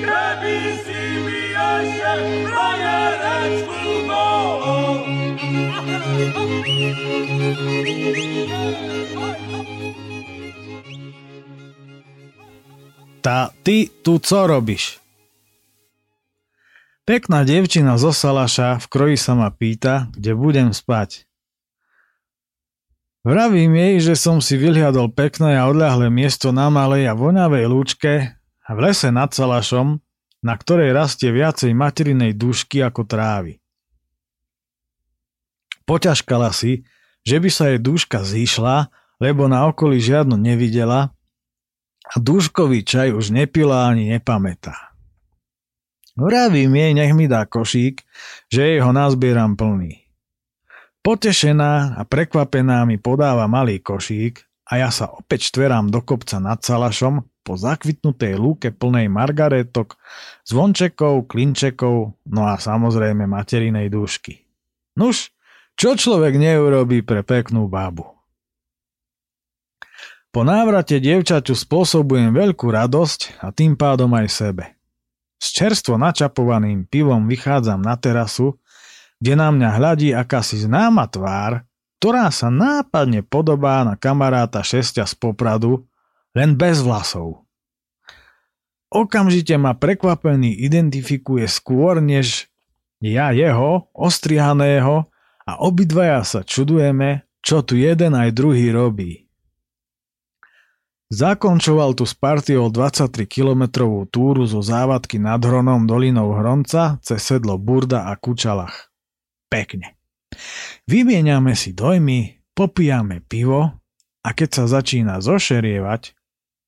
[0.00, 2.10] żeby si mi jeszcze
[2.46, 4.76] frajereczku goło.
[13.22, 15.05] Tá, ty tu co robíš?
[17.06, 21.22] Pekná devčina zo Salaša v kroji sa ma pýta, kde budem spať.
[23.22, 28.34] Vravím jej, že som si vyhliadol pekné a odľahlé miesto na malej a voňavej lúčke
[28.66, 30.02] v lese nad Salašom,
[30.42, 33.62] na ktorej rastie viacej materinej dušky ako trávy.
[35.86, 36.90] Poťažkala si,
[37.22, 38.90] že by sa jej duška zišla,
[39.22, 41.14] lebo na okolí žiadnu nevidela
[42.02, 44.85] a duškový čaj už nepila ani nepamätá.
[46.16, 48.00] Vravím jej, nech mi dá košík,
[48.48, 50.00] že jej ho nazbieram plný.
[51.04, 54.40] Potešená a prekvapená mi podáva malý košík
[54.72, 59.94] a ja sa opäť štverám do kopca nad Salašom po zakvitnutej lúke plnej margaretok,
[60.42, 64.42] zvončekov, klinčekov, no a samozrejme materinej dušky.
[64.98, 65.30] Nuž,
[65.78, 68.16] čo človek neurobí pre peknú babu?
[70.32, 74.75] Po návrate dievčaťu spôsobujem veľkú radosť a tým pádom aj sebe.
[75.36, 78.56] S čerstvo načapovaným pivom vychádzam na terasu,
[79.20, 81.64] kde na mňa hľadí akási známa tvár,
[82.00, 85.88] ktorá sa nápadne podobá na kamaráta šestia z Popradu,
[86.36, 87.48] len bez vlasov.
[88.92, 92.48] Okamžite ma prekvapený identifikuje skôr, než
[93.00, 95.08] ja jeho, ostrihaného,
[95.46, 99.25] a obidvaja sa čudujeme, čo tu jeden aj druhý robí.
[101.06, 108.10] Zakončoval tu s partiou 23-kilometrovú túru zo závadky nad Hronom dolinou Hronca cez sedlo Burda
[108.10, 108.90] a Kučalach.
[109.46, 109.94] Pekne.
[110.90, 113.78] Vymieňame si dojmy, popijame pivo
[114.26, 116.18] a keď sa začína zošerievať,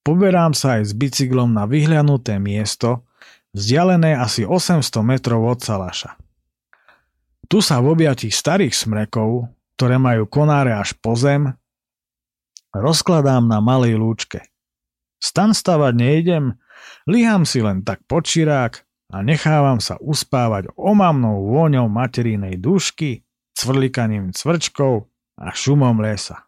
[0.06, 3.02] poberám sa aj s bicyklom na vyhľanuté miesto,
[3.58, 6.14] vzdialené asi 800 metrov od Salaša.
[7.50, 11.58] Tu sa v objatí starých smrekov, ktoré majú konáre až po zem,
[12.74, 14.44] rozkladám na malej lúčke.
[15.18, 16.44] Stan stavať nejdem,
[17.10, 23.24] líham si len tak počirák a nechávam sa uspávať omamnou vôňou materinej dušky,
[23.56, 26.46] cvrlikaním cvrčkov a šumom lesa.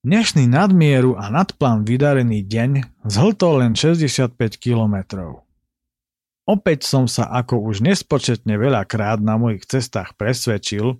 [0.00, 5.44] Dnešný nadmieru a nadplán vydarený deň zhltol len 65 kilometrov.
[6.48, 10.96] Opäť som sa ako už nespočetne veľa krát na mojich cestách presvedčil,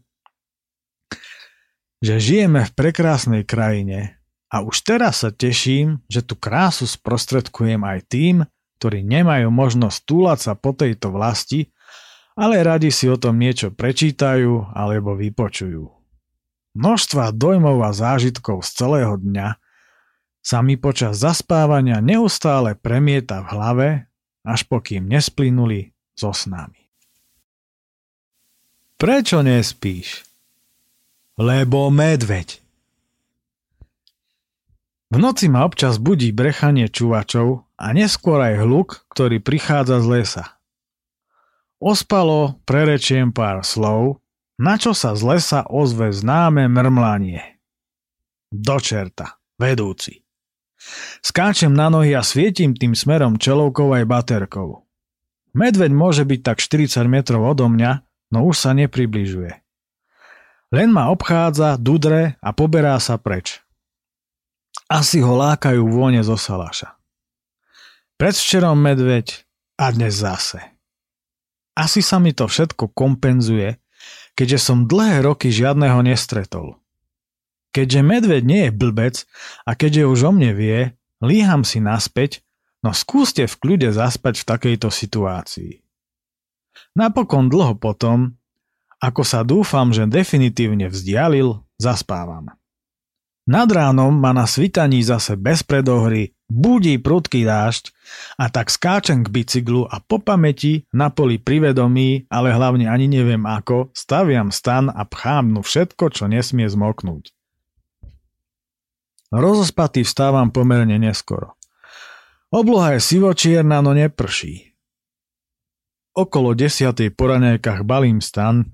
[2.01, 7.99] že žijeme v prekrásnej krajine a už teraz sa teším, že tú krásu sprostredkujem aj
[8.09, 8.37] tým,
[8.81, 11.69] ktorí nemajú možnosť túlať sa po tejto vlasti,
[12.35, 15.93] ale radi si o tom niečo prečítajú alebo vypočujú.
[16.73, 19.61] Množstva dojmov a zážitkov z celého dňa
[20.41, 23.89] sa mi počas zaspávania neustále premieta v hlave,
[24.41, 26.89] až pokým nesplynuli so snami.
[28.97, 30.30] Prečo nespíš?
[31.41, 32.61] Lebo medveď.
[35.09, 40.45] V noci ma občas budí brechanie čuvačov a neskôr aj hluk, ktorý prichádza z lesa.
[41.81, 44.21] Ospalo prerečiem pár slov,
[44.61, 47.57] na čo sa z lesa ozve známe mrmlanie.
[48.53, 50.21] Do čerta, vedúci.
[51.25, 54.85] Skáčem na nohy a svietim tým smerom čelovkou aj baterkou.
[55.57, 59.70] Medveď môže byť tak 40 metrov odo mňa, no už sa nepribližuje.
[60.71, 63.59] Len ma obchádza, dudre a poberá sa preč.
[64.87, 66.95] Asi ho lákajú vône zo saláša.
[68.15, 69.43] Predvčerom medveď
[69.75, 70.63] a dnes zase.
[71.75, 73.83] Asi sa mi to všetko kompenzuje,
[74.39, 76.79] keďže som dlhé roky žiadneho nestretol.
[77.71, 79.15] Keďže medveď nie je blbec
[79.67, 82.43] a keďže už o mne vie, líham si naspäť,
[82.83, 85.83] no skúste v kľude zaspať v takejto situácii.
[86.95, 88.39] Napokon dlho potom,
[89.01, 92.53] ako sa dúfam, že definitívne vzdialil, zaspávam.
[93.49, 97.91] Nad ránom ma na svitaní zase bez predohry budí prudký dážď
[98.39, 103.43] a tak skáčem k bicyklu a po pamäti na poli privedomí, ale hlavne ani neviem
[103.49, 107.33] ako, staviam stan a pchám mu všetko, čo nesmie zmoknúť.
[109.35, 111.55] Rozospatý vstávam pomerne neskoro.
[112.51, 114.75] Obloha je sivočierna, no neprší.
[116.15, 117.31] Okolo desiatej po
[117.87, 118.67] balím stan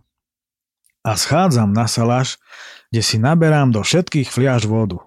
[1.07, 2.43] a schádzam na salaš,
[2.91, 4.99] kde si naberám do všetkých fliaž vodu.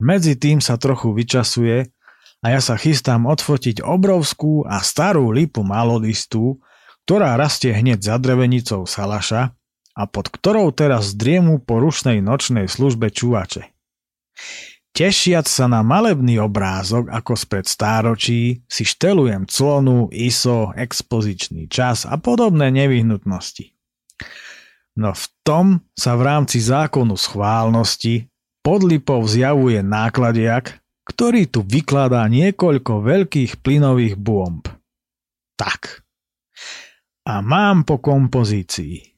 [0.00, 1.92] Medzi tým sa trochu vyčasuje
[2.40, 6.64] a ja sa chystám odfotiť obrovskú a starú lipu malodistú,
[7.04, 9.52] ktorá rastie hneď za drevenicou salaša
[9.92, 13.70] a pod ktorou teraz driemu po rušnej nočnej službe čuvače.
[14.94, 22.14] Tešiac sa na malebný obrázok ako spred stáročí si štelujem clonu, ISO, expozičný čas a
[22.14, 23.73] podobné nevyhnutnosti.
[24.94, 25.66] No v tom
[25.98, 28.30] sa v rámci zákonu schválnosti
[28.62, 34.64] pod lipou zjavuje nákladiak, ktorý tu vykladá niekoľko veľkých plynových bomb.
[35.58, 36.06] Tak.
[37.28, 39.14] A mám po kompozícii.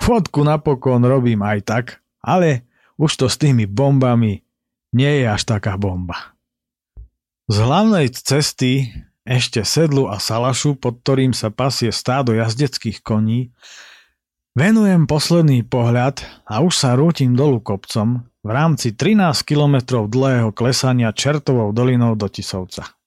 [0.00, 1.84] Fotku napokon robím aj tak,
[2.20, 2.68] ale
[3.00, 4.44] už to s tými bombami
[4.92, 6.36] nie je až taká bomba.
[7.48, 8.90] Z hlavnej cesty
[9.24, 13.52] ešte sedlu a salašu, pod ktorým sa pasie stádo jazdeckých koní,
[14.50, 21.14] Venujem posledný pohľad a už sa rútim dolu kopcom v rámci 13 km dlhého klesania
[21.14, 22.98] Čertovou dolinou do Tisovca.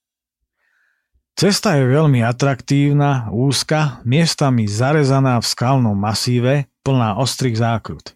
[1.35, 8.15] Cesta je veľmi atraktívna, úzka, miestami zarezaná v skalnom masíve, plná ostrých zákrut.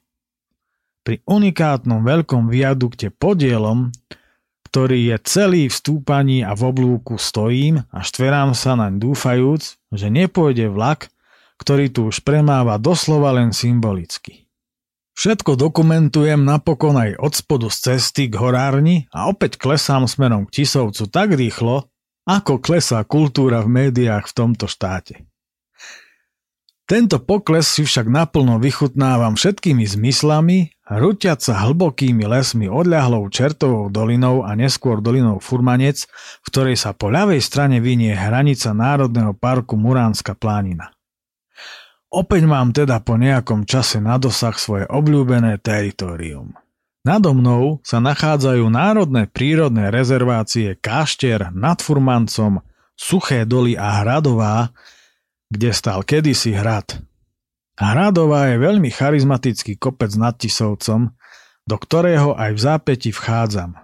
[1.04, 3.92] Pri unikátnom veľkom viadukte podielom,
[4.72, 10.08] ktorý je celý v stúpaní a v oblúku stojím a štverám sa naň dúfajúc, že
[10.08, 11.12] nepôjde vlak,
[11.58, 14.48] ktorý tu už premáva doslova len symbolicky.
[15.18, 20.62] Všetko dokumentujem napokon aj od spodu z cesty k horárni a opäť klesám smerom k
[20.62, 21.90] Tisovcu tak rýchlo,
[22.30, 25.26] ako klesá kultúra v médiách v tomto štáte.
[26.88, 34.48] Tento pokles si však naplno vychutnávam všetkými zmyslami, rutiac sa hlbokými lesmi odľahlou Čertovou dolinou
[34.48, 40.40] a neskôr dolinou Furmanec, v ktorej sa po ľavej strane vynie hranica Národného parku Muránska
[40.40, 40.96] plánina.
[42.08, 46.56] Opäť mám teda po nejakom čase na dosah svoje obľúbené teritorium.
[47.04, 52.64] Nado mnou sa nachádzajú národné prírodné rezervácie Káštier nad Furmancom,
[52.98, 54.76] Suché doly a Hradová,
[55.48, 57.00] kde stal kedysi hrad.
[57.78, 61.14] Hradová je veľmi charizmatický kopec nad Tisovcom,
[61.68, 63.78] do ktorého aj v zápäti vchádzam.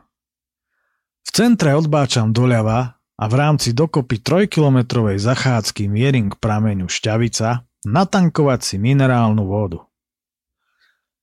[1.24, 8.60] V centre odbáčam doľava a v rámci dokopy trojkilometrovej zachádzky mierim k prameňu Šťavica, natankovať
[8.64, 9.84] si minerálnu vodu.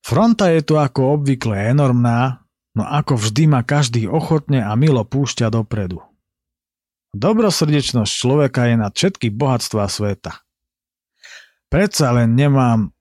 [0.00, 5.52] Fronta je tu ako obvykle enormná, no ako vždy ma každý ochotne a milo púšťa
[5.52, 6.00] dopredu.
[7.11, 10.40] Dobrosrdečnosť človeka je nad všetky bohatstva sveta.
[11.70, 12.94] Predsa len nemám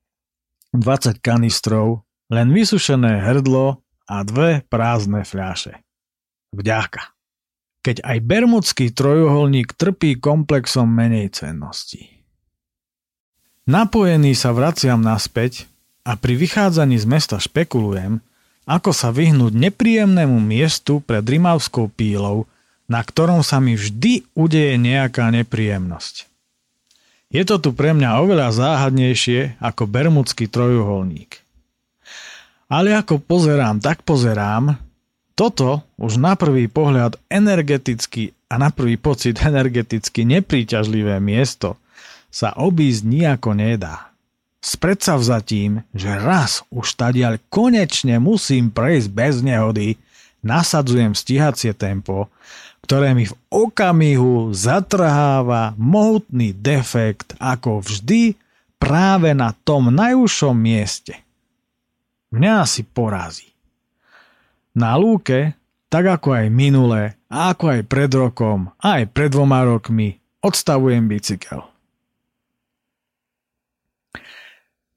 [0.73, 5.81] 20 kanistrov, len vysušené hrdlo a dve prázdne fľaše.
[6.53, 7.13] Vďaka.
[7.79, 12.18] Keď aj bermudský trojuholník trpí komplexom menej cenností.
[13.69, 15.69] Napojený sa vraciam naspäť
[16.01, 18.17] a pri vychádzaní z mesta špekulujem,
[18.65, 22.49] ako sa vyhnúť nepríjemnému miestu pred Rimavskou pílou,
[22.89, 26.25] na ktorom sa mi vždy udeje nejaká nepríjemnosť.
[27.29, 31.37] Je to tu pre mňa oveľa záhadnejšie ako bermudský trojuholník.
[32.73, 34.81] Ale ako pozerám, tak pozerám,
[35.37, 41.77] toto už na prvý pohľad energeticky a na prvý pocit energeticky nepríťažlivé miesto–
[42.29, 44.09] sa obísť nejako nedá.
[44.59, 49.95] S predsavzatím, že raz už tadiaľ konečne musím prejsť bez nehody,
[50.43, 52.27] nasadzujem stíhacie tempo,
[52.83, 58.35] ktoré mi v okamihu zatrháva mohutný defekt ako vždy
[58.79, 61.19] práve na tom najúžšom mieste.
[62.33, 63.49] Mňa si porazí.
[64.75, 65.55] Na lúke,
[65.89, 71.78] tak ako aj minule, ako aj pred rokom, aj pred dvoma rokmi, odstavujem bicykel.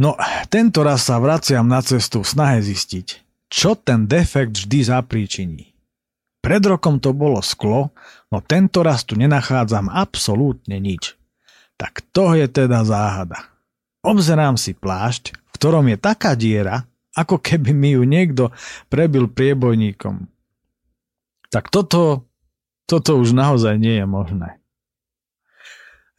[0.03, 0.19] No,
[0.51, 5.71] tento raz sa vraciam na cestu v snahe zistiť, čo ten defekt vždy zapríčiní.
[6.43, 7.95] Pred rokom to bolo sklo,
[8.35, 11.15] no tento raz tu nenachádzam absolútne nič.
[11.79, 13.47] Tak to je teda záhada.
[14.03, 16.83] Obzerám si plášť, v ktorom je taká diera,
[17.15, 18.51] ako keby mi ju niekto
[18.91, 20.27] prebil priebojníkom.
[21.47, 22.27] Tak toto,
[22.91, 24.59] toto už naozaj nie je možné.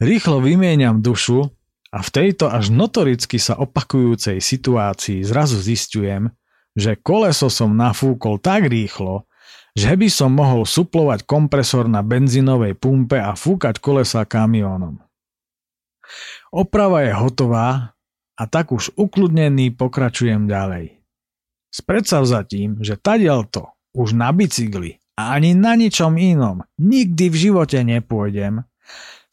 [0.00, 1.52] Rýchlo vymieňam dušu
[1.94, 6.26] a v tejto až notoricky sa opakujúcej situácii zrazu zistujem,
[6.74, 9.30] že koleso som nafúkol tak rýchlo,
[9.78, 14.98] že by som mohol suplovať kompresor na benzínovej pumpe a fúkať kolesa kamiónom.
[16.50, 17.94] Oprava je hotová
[18.34, 20.98] a tak už ukludnený pokračujem ďalej.
[21.70, 27.78] S predsavzatím, že tadiaľto už na bicykli a ani na ničom inom nikdy v živote
[27.86, 28.66] nepôjdem,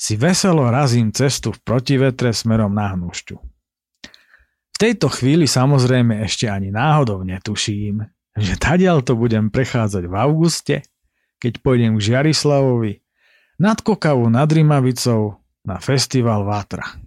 [0.02, 3.38] si veselo razím cestu v protivetre smerom na hnušťu.
[4.74, 8.02] V tejto chvíli samozrejme ešte ani náhodou netuším,
[8.34, 10.76] že tadiaľ to budem prechádzať v auguste,
[11.38, 13.06] keď pôjdem k Žiarislavovi,
[13.62, 16.98] nad Kokavu nad Rimavicou na festival Vatra.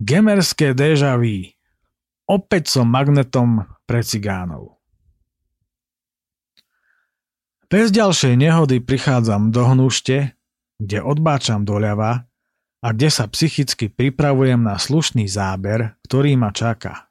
[0.00, 1.52] Gemerské vu.
[2.24, 4.73] Opäť som magnetom pre cigánov.
[7.68, 10.36] Bez ďalšej nehody prichádzam do hnušte,
[10.78, 12.28] kde odbáčam doľava
[12.84, 17.08] a kde sa psychicky pripravujem na slušný záber, ktorý ma čaká.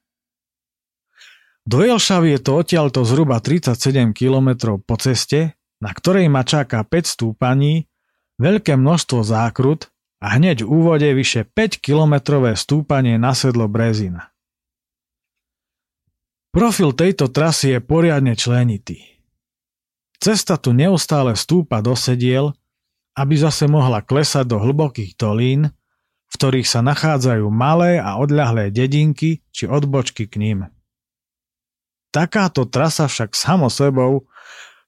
[1.63, 7.07] Do Jelšavy je to odtiaľto zhruba 37 km po ceste, na ktorej ma čaká 5
[7.07, 7.87] stúpaní,
[8.35, 9.87] veľké množstvo zákrut
[10.19, 14.31] a hneď v úvode vyše 5-kilometrové stúpanie na sedlo Brezina.
[16.53, 19.12] Profil tejto trasy je poriadne členitý.
[20.19, 22.53] Cesta tu neustále stúpa do sediel
[23.13, 25.69] aby zase mohla klesať do hlbokých dolín,
[26.29, 30.59] v ktorých sa nachádzajú malé a odľahlé dedinky či odbočky k ním.
[32.09, 34.29] Takáto trasa však samo sebou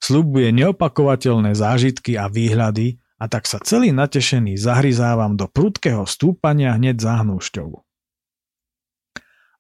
[0.02, 7.02] slubuje neopakovateľné zážitky a výhľady a tak sa celý natešený zahryzávam do prudkého stúpania hneď
[7.02, 7.70] za hnúšťou.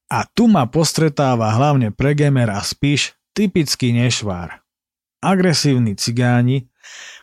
[0.06, 4.65] A tu ma postretáva hlavne pregemer a spíš typický nešvár.
[5.24, 6.72] Agresívni cigáni,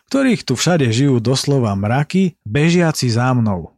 [0.09, 3.73] ktorých tu všade žijú doslova mraky, bežiaci za mnou.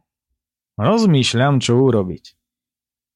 [0.76, 2.36] Rozmýšľam, čo urobiť.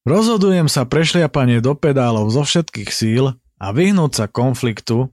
[0.08, 5.12] Rozhodujem sa prešliapanie do pedálov zo všetkých síl a vyhnúť sa konfliktu,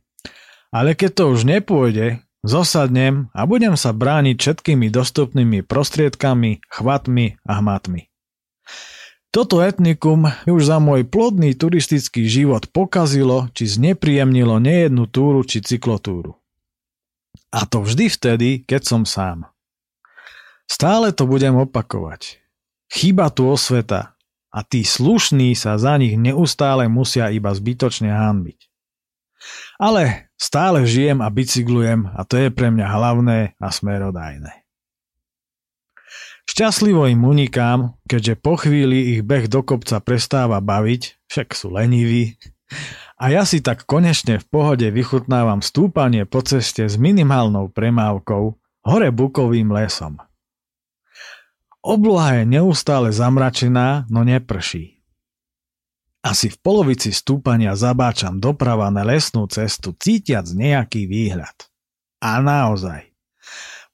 [0.72, 7.54] ale keď to už nepôjde, zosadnem a budem sa brániť všetkými dostupnými prostriedkami, chvatmi a
[7.60, 8.08] hmatmi.
[9.28, 16.40] Toto etnikum už za môj plodný turistický život pokazilo či znepríjemnilo nejednú túru či cyklotúru.
[17.52, 19.48] A to vždy vtedy, keď som sám.
[20.68, 22.44] Stále to budem opakovať.
[22.92, 24.16] Chyba tu osveta
[24.52, 28.60] a tí slušní sa za nich neustále musia iba zbytočne hanbiť.
[29.80, 34.66] Ale stále žijem a bicyklujem a to je pre mňa hlavné a smerodajné.
[36.48, 42.39] Šťastlivo im unikám, keďže po chvíli ich beh do kopca prestáva baviť, však sú leniví
[43.18, 48.43] a ja si tak konečne v pohode vychutnávam stúpanie po ceste s minimálnou premávkou
[48.86, 50.22] hore bukovým lesom.
[51.82, 55.02] Obloha je neustále zamračená, no neprší.
[56.22, 61.56] Asi v polovici stúpania zabáčam doprava na lesnú cestu, cítiac nejaký výhľad.
[62.20, 63.07] A naozaj.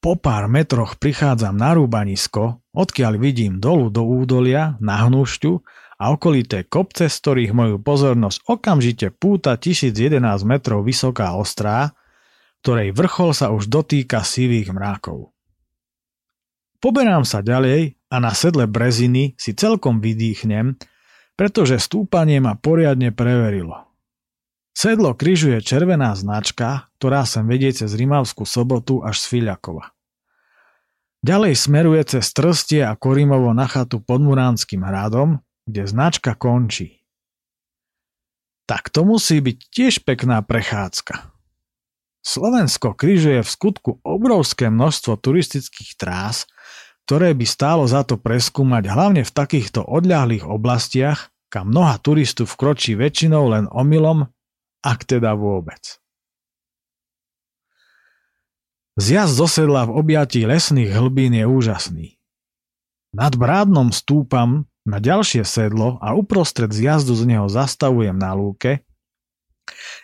[0.03, 5.51] Po pár metroch prichádzam na rúbanisko, odkiaľ vidím dolu do údolia, na hnušťu
[5.95, 11.95] a okolité kopce, z ktorých moju pozornosť okamžite púta 1011 metrov vysoká ostrá,
[12.59, 15.31] ktorej vrchol sa už dotýka sivých mrákov.
[16.83, 20.75] Poberám sa ďalej a na sedle breziny si celkom vydýchnem,
[21.39, 23.87] pretože stúpanie ma poriadne preverilo.
[24.75, 29.92] Sedlo križuje červená značka, ktorá sem vedie cez Rimavskú sobotu až z Filiakova.
[31.23, 36.99] Ďalej smeruje cez Trstie a Korimovo na chatu pod Muránskym hradom, kde značka končí.
[38.67, 41.31] Tak to musí byť tiež pekná prechádzka.
[42.23, 46.43] Slovensko križuje v skutku obrovské množstvo turistických trás,
[47.07, 52.99] ktoré by stálo za to preskúmať hlavne v takýchto odľahlých oblastiach, kam mnoha turistu vkročí
[52.99, 54.27] väčšinou len omylom,
[54.83, 56.02] ak teda vôbec.
[58.93, 62.07] Zjazd zo sedla v objatí lesných hlbín je úžasný.
[63.13, 68.85] Nad brádnom stúpam na ďalšie sedlo a uprostred zjazdu z neho zastavujem na lúke.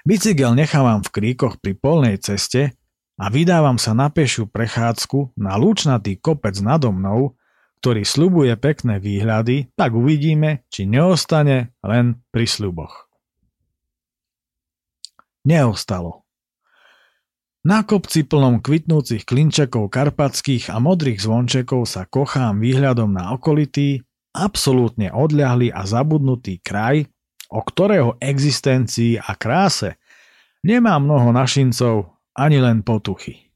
[0.07, 2.73] Bicykel nechávam v kríkoch pri polnej ceste
[3.19, 7.35] a vydávam sa na pešiu prechádzku na lúčnatý kopec nado mnou,
[7.83, 13.11] ktorý slubuje pekné výhľady, tak uvidíme, či neostane len pri sluboch.
[15.43, 16.28] Neostalo.
[17.59, 23.99] Na kopci plnom kvitnúcich klinčekov karpatských a modrých zvončekov sa kochám výhľadom na okolitý,
[24.31, 27.11] absolútne odľahlý a zabudnutý kraj,
[27.51, 29.99] o ktorého existencii a kráse
[30.63, 33.51] nemá mnoho našincov ani len potuchy.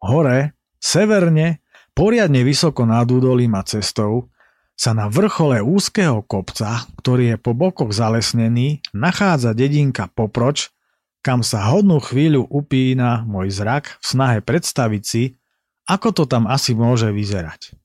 [0.00, 1.60] Hore, severne,
[1.92, 4.32] poriadne vysoko nad údolím a cestou,
[4.72, 10.72] sa na vrchole úzkeho kopca, ktorý je po bokoch zalesnený, nachádza dedinka Poproč,
[11.22, 15.38] kam sa hodnú chvíľu upína môj zrak v snahe predstaviť si,
[15.86, 17.78] ako to tam asi môže vyzerať.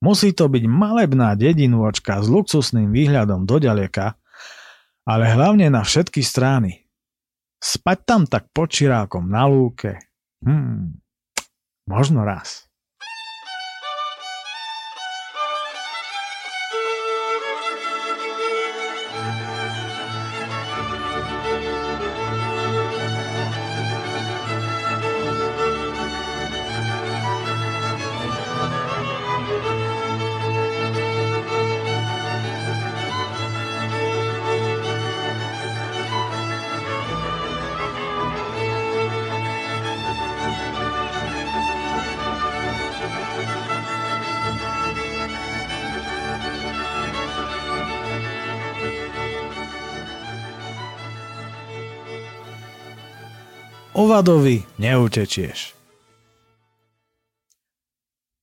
[0.00, 4.16] Musí to byť malebná dedinôčka s luxusným výhľadom do ďaleka,
[5.08, 6.84] ale hlavne na všetky strany.
[7.56, 9.96] Spať tam tak počirákom na lúke.
[10.44, 11.00] Hmm,
[11.88, 12.68] možno raz.
[53.96, 55.72] Ovadovi neutečieš.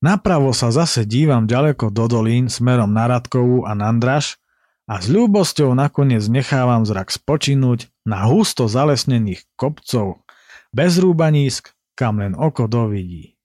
[0.02, 4.42] Napravo sa zase dívam ďaleko do dolín smerom na Radkovú a Nandraž
[4.90, 10.26] a s ľúbosťou nakoniec nechávam zrak spočinúť na husto zalesnených kopcov,
[10.74, 13.38] bez rúbanísk, kam len oko dovidí.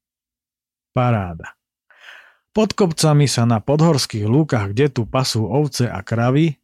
[0.96, 1.60] Paráda.
[2.56, 6.56] Pod kopcami sa na podhorských lúkach, kde tu pasú ovce a kravy,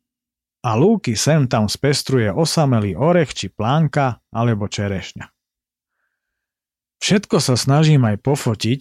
[0.64, 5.33] a lúky sem tam spestruje osamelý orech či plánka alebo čerešňa.
[7.04, 8.80] Všetko sa snažím aj pofotiť,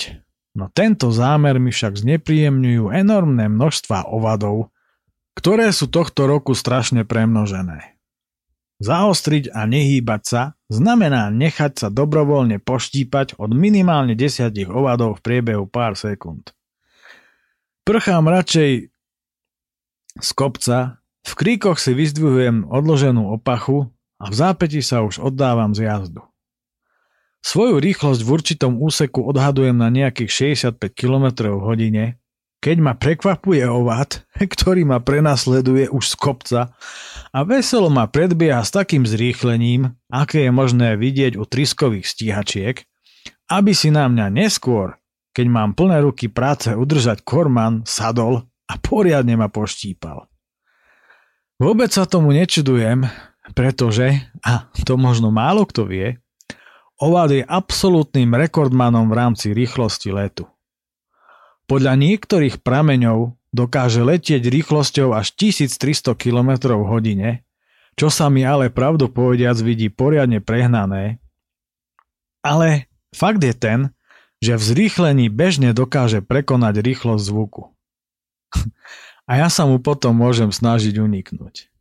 [0.56, 4.72] no tento zámer mi však znepríjemňujú enormné množstva ovadov,
[5.36, 8.00] ktoré sú tohto roku strašne premnožené.
[8.80, 15.68] Zaostriť a nehýbať sa znamená nechať sa dobrovoľne poštípať od minimálne 10 ovadov v priebehu
[15.68, 16.56] pár sekúnd.
[17.84, 18.72] Prchám radšej
[20.24, 25.92] z kopca, v kríkoch si vyzdvihujem odloženú opachu a v zápäti sa už oddávam z
[25.92, 26.24] jazdu.
[27.44, 32.06] Svoju rýchlosť v určitom úseku odhadujem na nejakých 65 km v hodine
[32.64, 34.24] keď ma prekvapuje ovad,
[34.56, 36.60] ktorý ma prenasleduje už z kopca
[37.36, 42.88] a veselo ma predbieha s takým zrýchlením, aké je možné vidieť u triskových stíhačiek,
[43.52, 44.96] aby si na mňa neskôr,
[45.36, 50.32] keď mám plné ruky práce udržať korman, sadol a poriadne ma poštípal.
[51.60, 53.04] Vôbec sa tomu nečudujem,
[53.52, 56.23] pretože, a to možno málo kto vie,
[57.02, 60.46] Ovad je absolútnym rekordmanom v rámci rýchlosti letu.
[61.66, 67.30] Podľa niektorých prameňov dokáže letieť rýchlosťou až 1300 km v hodine,
[67.98, 71.22] čo sa mi ale pravdu povediac vidí poriadne prehnané.
[72.46, 73.80] Ale fakt je ten,
[74.44, 77.72] že v zrýchlení bežne dokáže prekonať rýchlosť zvuku.
[79.30, 81.73] A ja sa mu potom môžem snažiť uniknúť.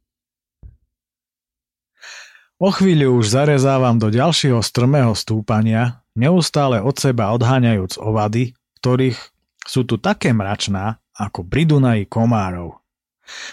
[2.63, 9.19] O chvíľu už zarezávam do ďalšieho strmého stúpania, neustále od seba odháňajúc ovady, ktorých
[9.67, 12.79] sú tu také mračná ako pri Dunaji komárov.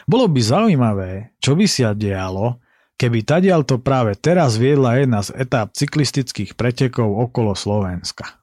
[0.05, 2.61] Bolo by zaujímavé, čo by sa dialo,
[3.01, 8.37] keby tadiaľ to práve teraz viedla jedna z etáp cyklistických pretekov okolo Slovenska.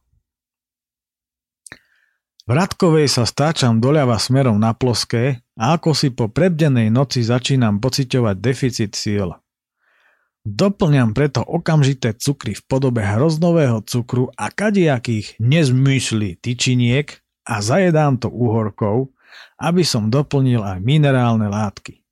[2.43, 7.79] V Radkovej sa stáčam doľava smerom na ploské a ako si po prebdenej noci začínam
[7.79, 9.31] pociťovať deficit síl.
[10.47, 18.27] Doplňam preto okamžité cukry v podobe hroznového cukru a kadiakých nezmyslí tyčiniek, a zajedám to
[18.27, 19.15] úhorkou,
[19.63, 22.03] aby som doplnil aj minerálne látky.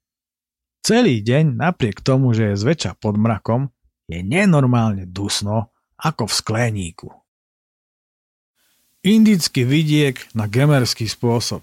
[0.87, 3.73] Celý deň, napriek tomu, že je zväčša pod mrakom,
[4.07, 7.09] je nenormálne dusno ako v skleníku.
[9.05, 11.61] Indický vidiek na gemerský spôsob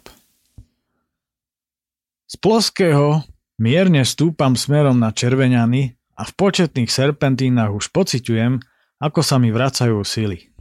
[2.30, 3.26] Z ploského
[3.57, 8.61] mierne stúpam smerom na červeňany a v početných serpentínach už pociťujem,
[9.01, 10.53] ako sa mi vracajú sily.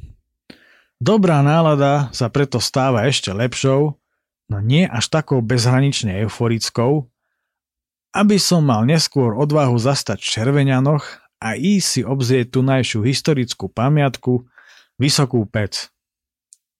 [0.96, 4.00] Dobrá nálada sa preto stáva ešte lepšou,
[4.48, 7.12] no nie až takou bezhranične euforickou,
[8.16, 11.04] aby som mal neskôr odvahu zastať v Červenianoch
[11.44, 14.48] a ísť si obzrieť tunajšiu historickú pamiatku,
[15.00, 15.88] Vysokú pec.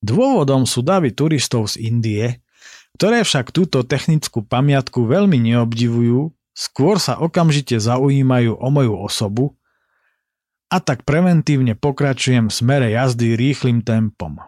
[0.05, 2.45] Dôvodom sú davy turistov z Indie,
[3.01, 6.29] ktoré však túto technickú pamiatku veľmi neobdivujú,
[6.61, 9.45] skôr sa okamžite zaujímajú o moju osobu
[10.69, 14.45] a tak preventívne pokračujem v smere jazdy rýchlým tempom.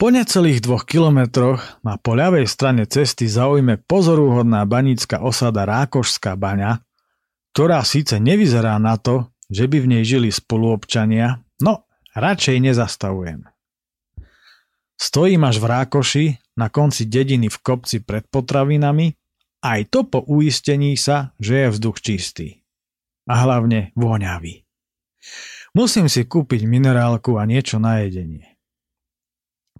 [0.00, 6.80] Po necelých dvoch kilometroch ma po ľavej strane cesty zaujme pozorúhodná banická osada Rákošská baňa,
[7.52, 11.84] ktorá síce nevyzerá na to, že by v nej žili spoluobčania, no
[12.16, 13.44] radšej nezastavujem.
[14.96, 16.24] Stojím až v Rákoši,
[16.56, 19.19] na konci dediny v kopci pred potravinami,
[19.60, 22.60] aj to po uistení sa, že je vzduch čistý
[23.28, 24.64] a hlavne voňavý.
[25.76, 28.58] Musím si kúpiť minerálku a niečo na jedenie.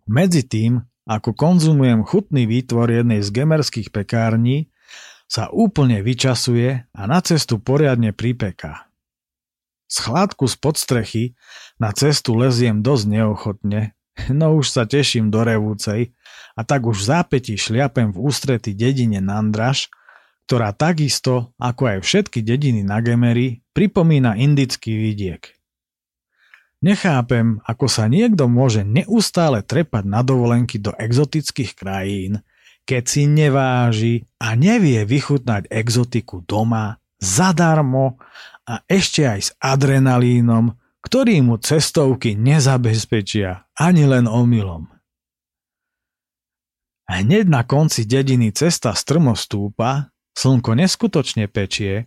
[0.06, 4.70] Medzi tým, ako konzumujem chutný výtvor jednej z gemerských pekární,
[5.30, 8.90] sa úplne vyčasuje a na cestu poriadne pripeká.
[9.90, 11.24] Z chládku z podstrechy
[11.78, 13.94] na cestu leziem dosť neochotne,
[14.30, 16.14] no už sa teším do revúcej
[16.60, 19.88] a tak už v zápäti šliapem v ústrety dedine Nandraš,
[20.44, 25.56] ktorá takisto, ako aj všetky dediny na Gemery, pripomína indický vidiek.
[26.84, 32.44] Nechápem, ako sa niekto môže neustále trepať na dovolenky do exotických krajín,
[32.84, 38.20] keď si neváži a nevie vychutnať exotiku doma, zadarmo
[38.68, 44.99] a ešte aj s adrenalínom, ktorý mu cestovky nezabezpečia ani len omylom.
[47.10, 52.06] Hneď na konci dediny cesta strmo stúpa Slnko neskutočne pečie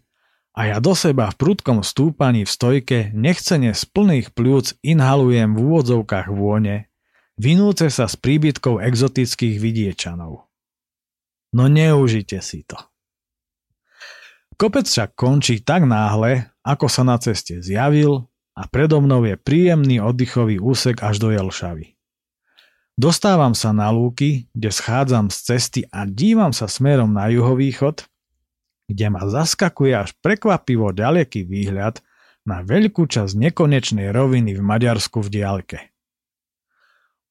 [0.56, 5.60] A ja do seba v prudkom stúpaní v stojke nechcene z plných pľúc inhalujem v
[5.60, 6.88] úvodzovkách vône,
[7.36, 10.48] vinúce sa s príbytkou exotických vidiečanov.
[11.58, 12.78] No neužite si to.
[14.56, 19.98] Kopec však končí tak náhle, ako sa na ceste zjavil a predo mnou je príjemný
[20.00, 21.98] oddychový úsek až do Jelšavy.
[22.94, 28.06] Dostávam sa na lúky, kde schádzam z cesty a dívam sa smerom na juhovýchod,
[28.86, 32.06] kde ma zaskakuje až prekvapivo ďaleký výhľad
[32.46, 35.80] na veľkú časť nekonečnej roviny v Maďarsku v diaľke.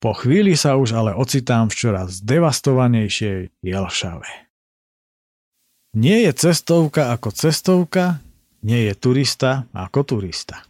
[0.03, 4.31] Po chvíli sa už ale ocitám v čoraz devastovanejšej Jelšave.
[5.95, 8.19] Nie je cestovka ako cestovka,
[8.67, 10.67] nie je turista ako turista.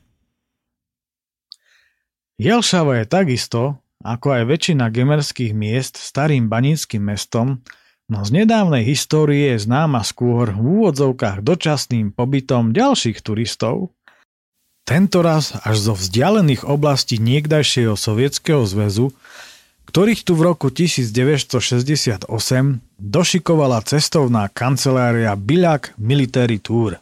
[2.37, 7.63] Jelšava je takisto, ako aj väčšina gemerských miest, starým baníckým mestom,
[8.11, 13.95] no z nedávnej histórie je známa skôr v úvodzovkách dočasným pobytom ďalších turistov,
[14.83, 19.15] tentoraz až zo vzdialených oblastí niekdajšieho Sovietskeho zväzu,
[19.87, 22.27] ktorých tu v roku 1968
[22.99, 26.99] došikovala cestovná kancelária Biľak Military Tour.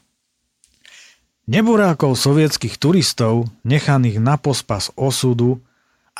[1.51, 5.59] Neburákov sovietských turistov, nechaných na pospas osudu,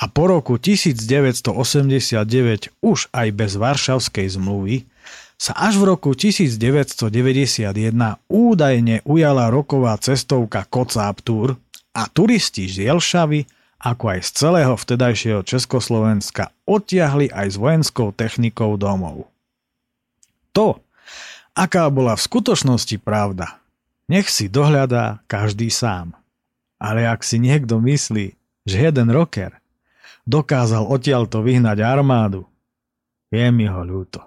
[0.01, 4.89] a po roku 1989 už aj bez Varšavskej zmluvy
[5.37, 7.77] sa až v roku 1991
[8.29, 11.61] údajne ujala roková cestovka Kocáb Tour
[11.93, 13.45] a turisti z Jelšavy
[13.81, 19.33] ako aj z celého vtedajšieho Československa odtiahli aj s vojenskou technikou domov.
[20.53, 20.85] To,
[21.57, 23.57] aká bola v skutočnosti pravda,
[24.13, 26.13] nech si dohľadá každý sám.
[26.77, 28.37] Ale ak si niekto myslí,
[28.69, 29.60] že jeden rocker
[30.31, 32.47] dokázal odtiaľto vyhnať armádu.
[33.35, 34.23] Je mi ho ľúto.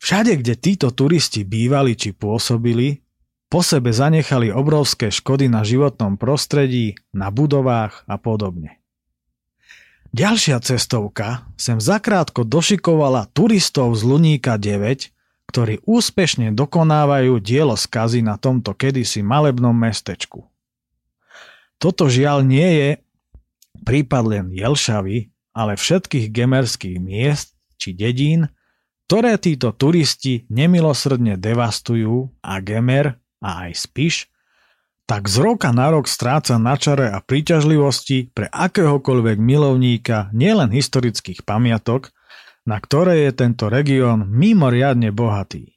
[0.00, 3.04] Všade, kde títo turisti bývali či pôsobili,
[3.50, 8.78] po sebe zanechali obrovské škody na životnom prostredí, na budovách a podobne.
[10.14, 15.10] Ďalšia cestovka sem zakrátko došikovala turistov z Luníka 9,
[15.50, 20.46] ktorí úspešne dokonávajú dielo skazy na tomto kedysi malebnom mestečku.
[21.82, 22.88] Toto žiaľ nie je
[23.82, 28.52] prípad len Jelšavy, ale všetkých gemerských miest či dedín,
[29.10, 34.30] ktoré títo turisti nemilosrdne devastujú a Gemer a aj Spiš,
[35.10, 41.42] tak z roka na rok stráca na čare a príťažlivosti pre akéhokoľvek milovníka nielen historických
[41.42, 42.14] pamiatok,
[42.62, 45.74] na ktoré je tento región mimoriadne bohatý.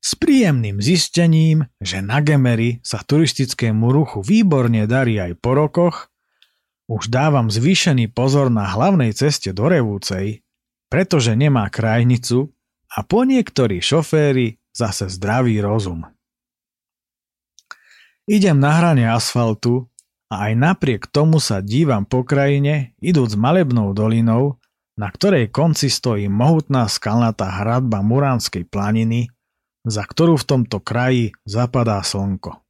[0.00, 6.11] S príjemným zistením, že na Gemery sa turistickému ruchu výborne darí aj po rokoch,
[6.92, 10.44] už dávam zvýšený pozor na hlavnej ceste do Revúcej,
[10.92, 12.52] pretože nemá krajnicu
[12.92, 16.04] a po niektorí šoféry zase zdravý rozum.
[18.28, 19.88] Idem na hrane asfaltu
[20.28, 24.60] a aj napriek tomu sa dívam po krajine, idúc malebnou dolinou,
[24.94, 29.32] na ktorej konci stojí mohutná skalnatá hradba Muránskej planiny,
[29.82, 32.61] za ktorú v tomto kraji zapadá slnko.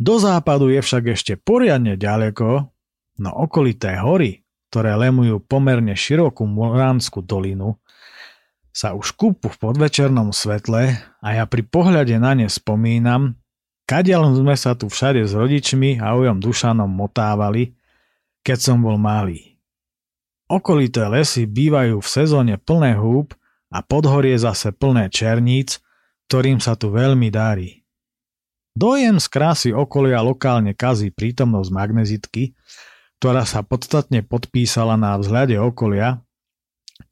[0.00, 2.72] Do západu je však ešte poriadne ďaleko,
[3.20, 4.40] no okolité hory,
[4.72, 7.76] ktoré lemujú pomerne širokú Moránsku dolinu,
[8.72, 13.36] sa už kúpu v podvečernom svetle a ja pri pohľade na ne spomínam,
[13.84, 17.76] kadiaľ sme sa tu všade s rodičmi a ujom Dušanom motávali,
[18.40, 19.60] keď som bol malý.
[20.48, 23.36] Okolité lesy bývajú v sezóne plné húb
[23.68, 25.76] a podhorie zase plné černíc,
[26.32, 27.79] ktorým sa tu veľmi darí.
[28.80, 32.56] Dojem z krásy okolia lokálne kazí prítomnosť magnezitky,
[33.20, 36.24] ktorá sa podstatne podpísala na vzhľade okolia,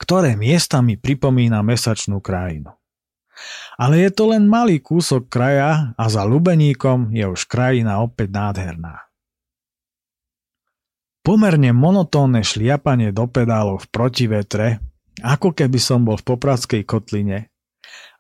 [0.00, 2.72] ktoré miestami pripomína mesačnú krajinu.
[3.76, 9.04] Ale je to len malý kúsok kraja a za Lubeníkom je už krajina opäť nádherná.
[11.20, 14.66] Pomerne monotónne šliapanie do pedálov v protivetre,
[15.20, 17.52] ako keby som bol v Popradskej kotline,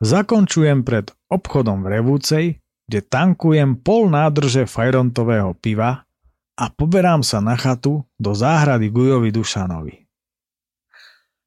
[0.04, 2.46] zakončujem pred obchodom v Revúcej,
[2.88, 6.08] kde tankujem pol nádrže fajrontového piva
[6.56, 10.08] a poberám sa na chatu do záhrady Gujovi Dušanovi.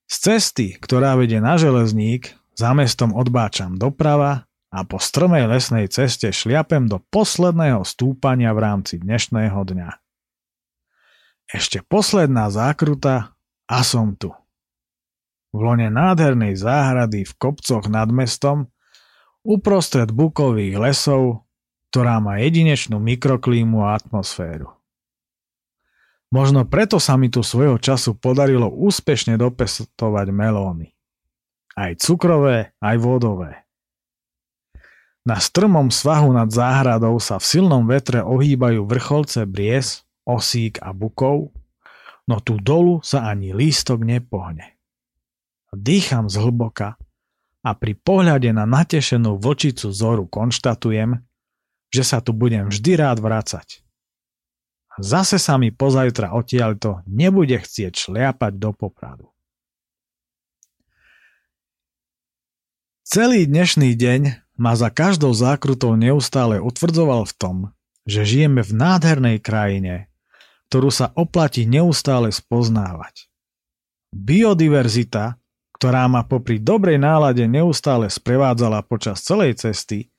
[0.06, 6.32] Z cesty, ktorá vedie na železník, za mestom odbáčam doprava a po strmej lesnej ceste
[6.32, 9.90] šliapem do posledného stúpania v rámci dnešného dňa.
[11.52, 13.36] Ešte posledná zákruta
[13.68, 14.32] a som tu.
[15.52, 18.71] V lone nádhernej záhrady v kopcoch nad mestom
[19.42, 21.46] uprostred bukových lesov,
[21.92, 24.72] ktorá má jedinečnú mikroklímu a atmosféru.
[26.32, 30.96] Možno preto sa mi tu svojho času podarilo úspešne dopestovať melóny.
[31.76, 33.68] Aj cukrové, aj vodové.
[35.28, 41.52] Na strmom svahu nad záhradou sa v silnom vetre ohýbajú vrcholce bries, osík a bukov,
[42.26, 44.80] no tu dolu sa ani lístok nepohne.
[45.76, 46.96] Dýcham zhlboka
[47.62, 51.22] a pri pohľade na natešenú vočicu zoru konštatujem,
[51.94, 53.86] že sa tu budem vždy rád vracať.
[55.00, 59.28] Zase sa mi pozajtra odtiaľto nebude chcieť šliapať do popradu.
[63.02, 64.22] Celý dnešný deň
[64.56, 67.58] ma za každou zákrutou neustále utvrdzoval v tom,
[68.08, 70.08] že žijeme v nádhernej krajine,
[70.72, 73.28] ktorú sa oplatí neustále spoznávať.
[74.16, 75.41] Biodiverzita,
[75.82, 80.14] ktorá ma popri dobrej nálade neustále sprevádzala počas celej cesty,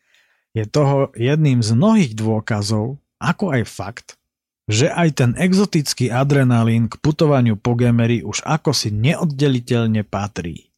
[0.51, 4.19] je toho jedným z mnohých dôkazov, ako aj fakt,
[4.67, 10.75] že aj ten exotický adrenalín k putovaniu po Gemery už ako si neoddeliteľne patrí.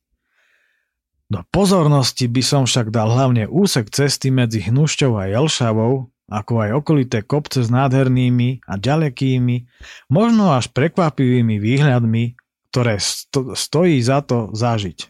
[1.32, 6.70] Do pozornosti by som však dal hlavne úsek cesty medzi Hnušťou a Jelšavou, ako aj
[6.76, 9.64] okolité kopce s nádhernými a ďalekými,
[10.12, 12.43] možno až prekvapivými výhľadmi,
[12.74, 15.06] ktoré sto- stojí za to zažiť.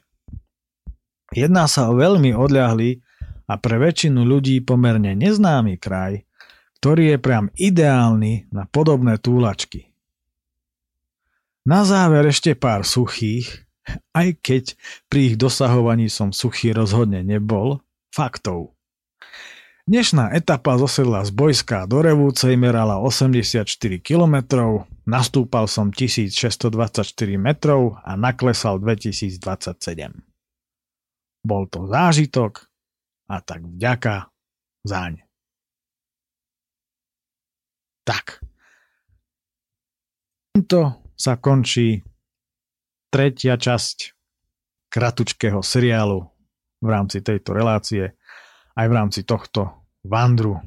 [1.33, 3.01] Jedná sa o veľmi odľahlý
[3.49, 6.29] a pre väčšinu ľudí pomerne neznámy kraj,
[6.85, 9.97] ktorý je priam ideálny na podobné túlačky.
[11.65, 13.65] Na záver ešte pár suchých,
[14.13, 14.65] aj keď
[15.09, 17.81] pri ich dosahovaní som suchý rozhodne nebol,
[18.13, 18.74] faktov.
[19.85, 23.69] Dnešná etapa zo sedla z Bojska do Revúcej merala 84
[24.01, 24.37] km,
[25.05, 26.73] nastúpal som 1624
[27.37, 29.45] metrov a naklesal 2027.
[31.45, 32.65] Bol to zážitok
[33.29, 34.33] a tak vďaka
[34.89, 35.21] zaň.
[38.09, 38.41] Tak.
[40.57, 42.01] Týmto sa končí
[43.13, 44.17] tretia časť
[44.89, 46.25] kratučkého seriálu
[46.81, 48.17] v rámci tejto relácie,
[48.75, 49.71] aj v rámci tohto
[50.05, 50.61] vandru.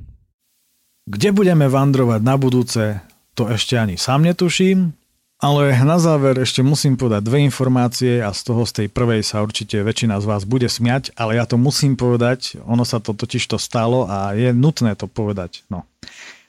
[1.07, 2.99] Kde budeme vandrovať na budúce,
[3.31, 4.91] to ešte ani sám netuším,
[5.37, 9.45] ale na záver ešte musím povedať dve informácie a z toho z tej prvej sa
[9.45, 13.45] určite väčšina z vás bude smiať, ale ja to musím povedať, ono sa to totiž
[13.45, 15.61] to stalo a je nutné to povedať.
[15.69, 15.85] No.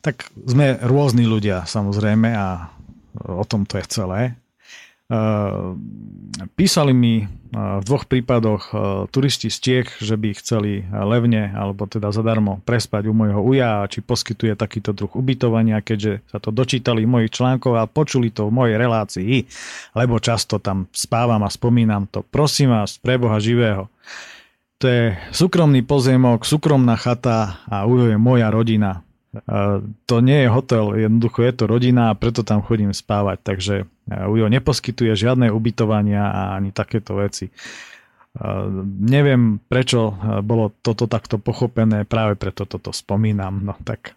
[0.01, 2.73] Tak sme rôzni ľudia samozrejme a
[3.29, 4.41] o tom to je celé.
[6.53, 8.77] Písali mi v dvoch prípadoch
[9.09, 14.05] turisti z Čiech, že by chceli levne alebo teda zadarmo prespať u môjho uja, či
[14.05, 18.57] poskytuje takýto druh ubytovania, keďže sa to dočítali v mojich článkov a počuli to v
[18.61, 19.49] mojej relácii,
[19.97, 22.21] lebo často tam spávam a spomínam to.
[22.21, 23.89] Prosím vás, pre Boha živého.
[24.79, 29.08] To je súkromný pozemok, súkromná chata a Ujo je moja rodina
[30.07, 33.75] to nie je hotel, jednoducho je to rodina a preto tam chodím spávať, takže
[34.09, 37.53] Ujo neposkytuje žiadne ubytovania a ani takéto veci.
[39.05, 40.15] Neviem, prečo
[40.47, 43.61] bolo toto takto pochopené, práve preto toto spomínam.
[43.67, 44.17] No tak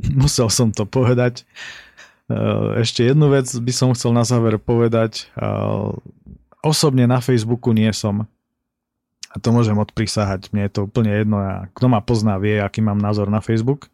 [0.00, 1.46] musel som to povedať.
[2.80, 5.28] Ešte jednu vec by som chcel na záver povedať.
[6.64, 8.24] Osobne na Facebooku nie som
[9.34, 12.78] a to môžem odprisahať, mne je to úplne jedno a kto ma pozná vie, aký
[12.78, 13.90] mám názor na Facebook.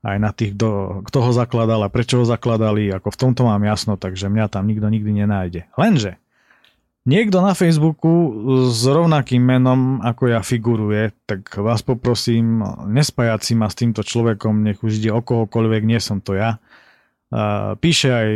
[0.00, 3.60] Aj na tých, kto, kto ho zakladal a prečo ho zakladali, ako v tomto mám
[3.66, 5.68] jasno, takže mňa tam nikto nikdy nenájde.
[5.76, 6.16] Lenže,
[7.04, 8.32] niekto na Facebooku
[8.72, 14.64] s rovnakým menom ako ja figuruje, tak vás poprosím, nespájať si ma s týmto človekom,
[14.64, 16.62] nech už ide o kohokoľvek, nie som to ja
[17.78, 18.30] Píše aj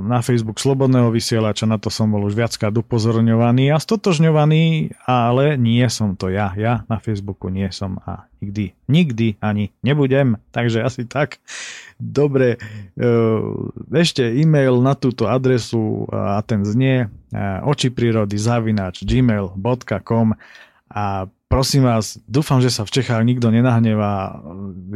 [0.00, 5.84] na Facebook Slobodného vysielača, na to som bol už viackrát upozorňovaný a stotožňovaný, ale nie
[5.92, 6.56] som to ja.
[6.56, 10.40] Ja na Facebooku nie som a nikdy, nikdy ani nebudem.
[10.56, 11.36] Takže asi tak.
[12.00, 12.56] Dobre,
[13.92, 17.12] ešte e-mail na túto adresu a ten znie
[17.60, 20.32] oči prírody zavinač gmail.com
[20.88, 24.40] a prosím vás, dúfam, že sa v Čechách nikto nenahnevá.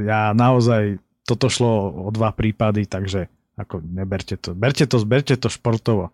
[0.00, 4.52] Ja naozaj toto šlo o dva prípady, takže ako neberte to.
[4.52, 6.12] Berte to, berte to športovo.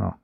[0.00, 0.16] No.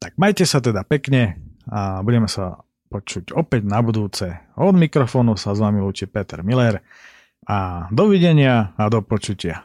[0.00, 4.28] Tak majte sa teda pekne a budeme sa počuť opäť na budúce.
[4.58, 6.84] Od mikrofónu sa s vami lúči Peter Miller
[7.48, 9.64] a dovidenia a do počutia.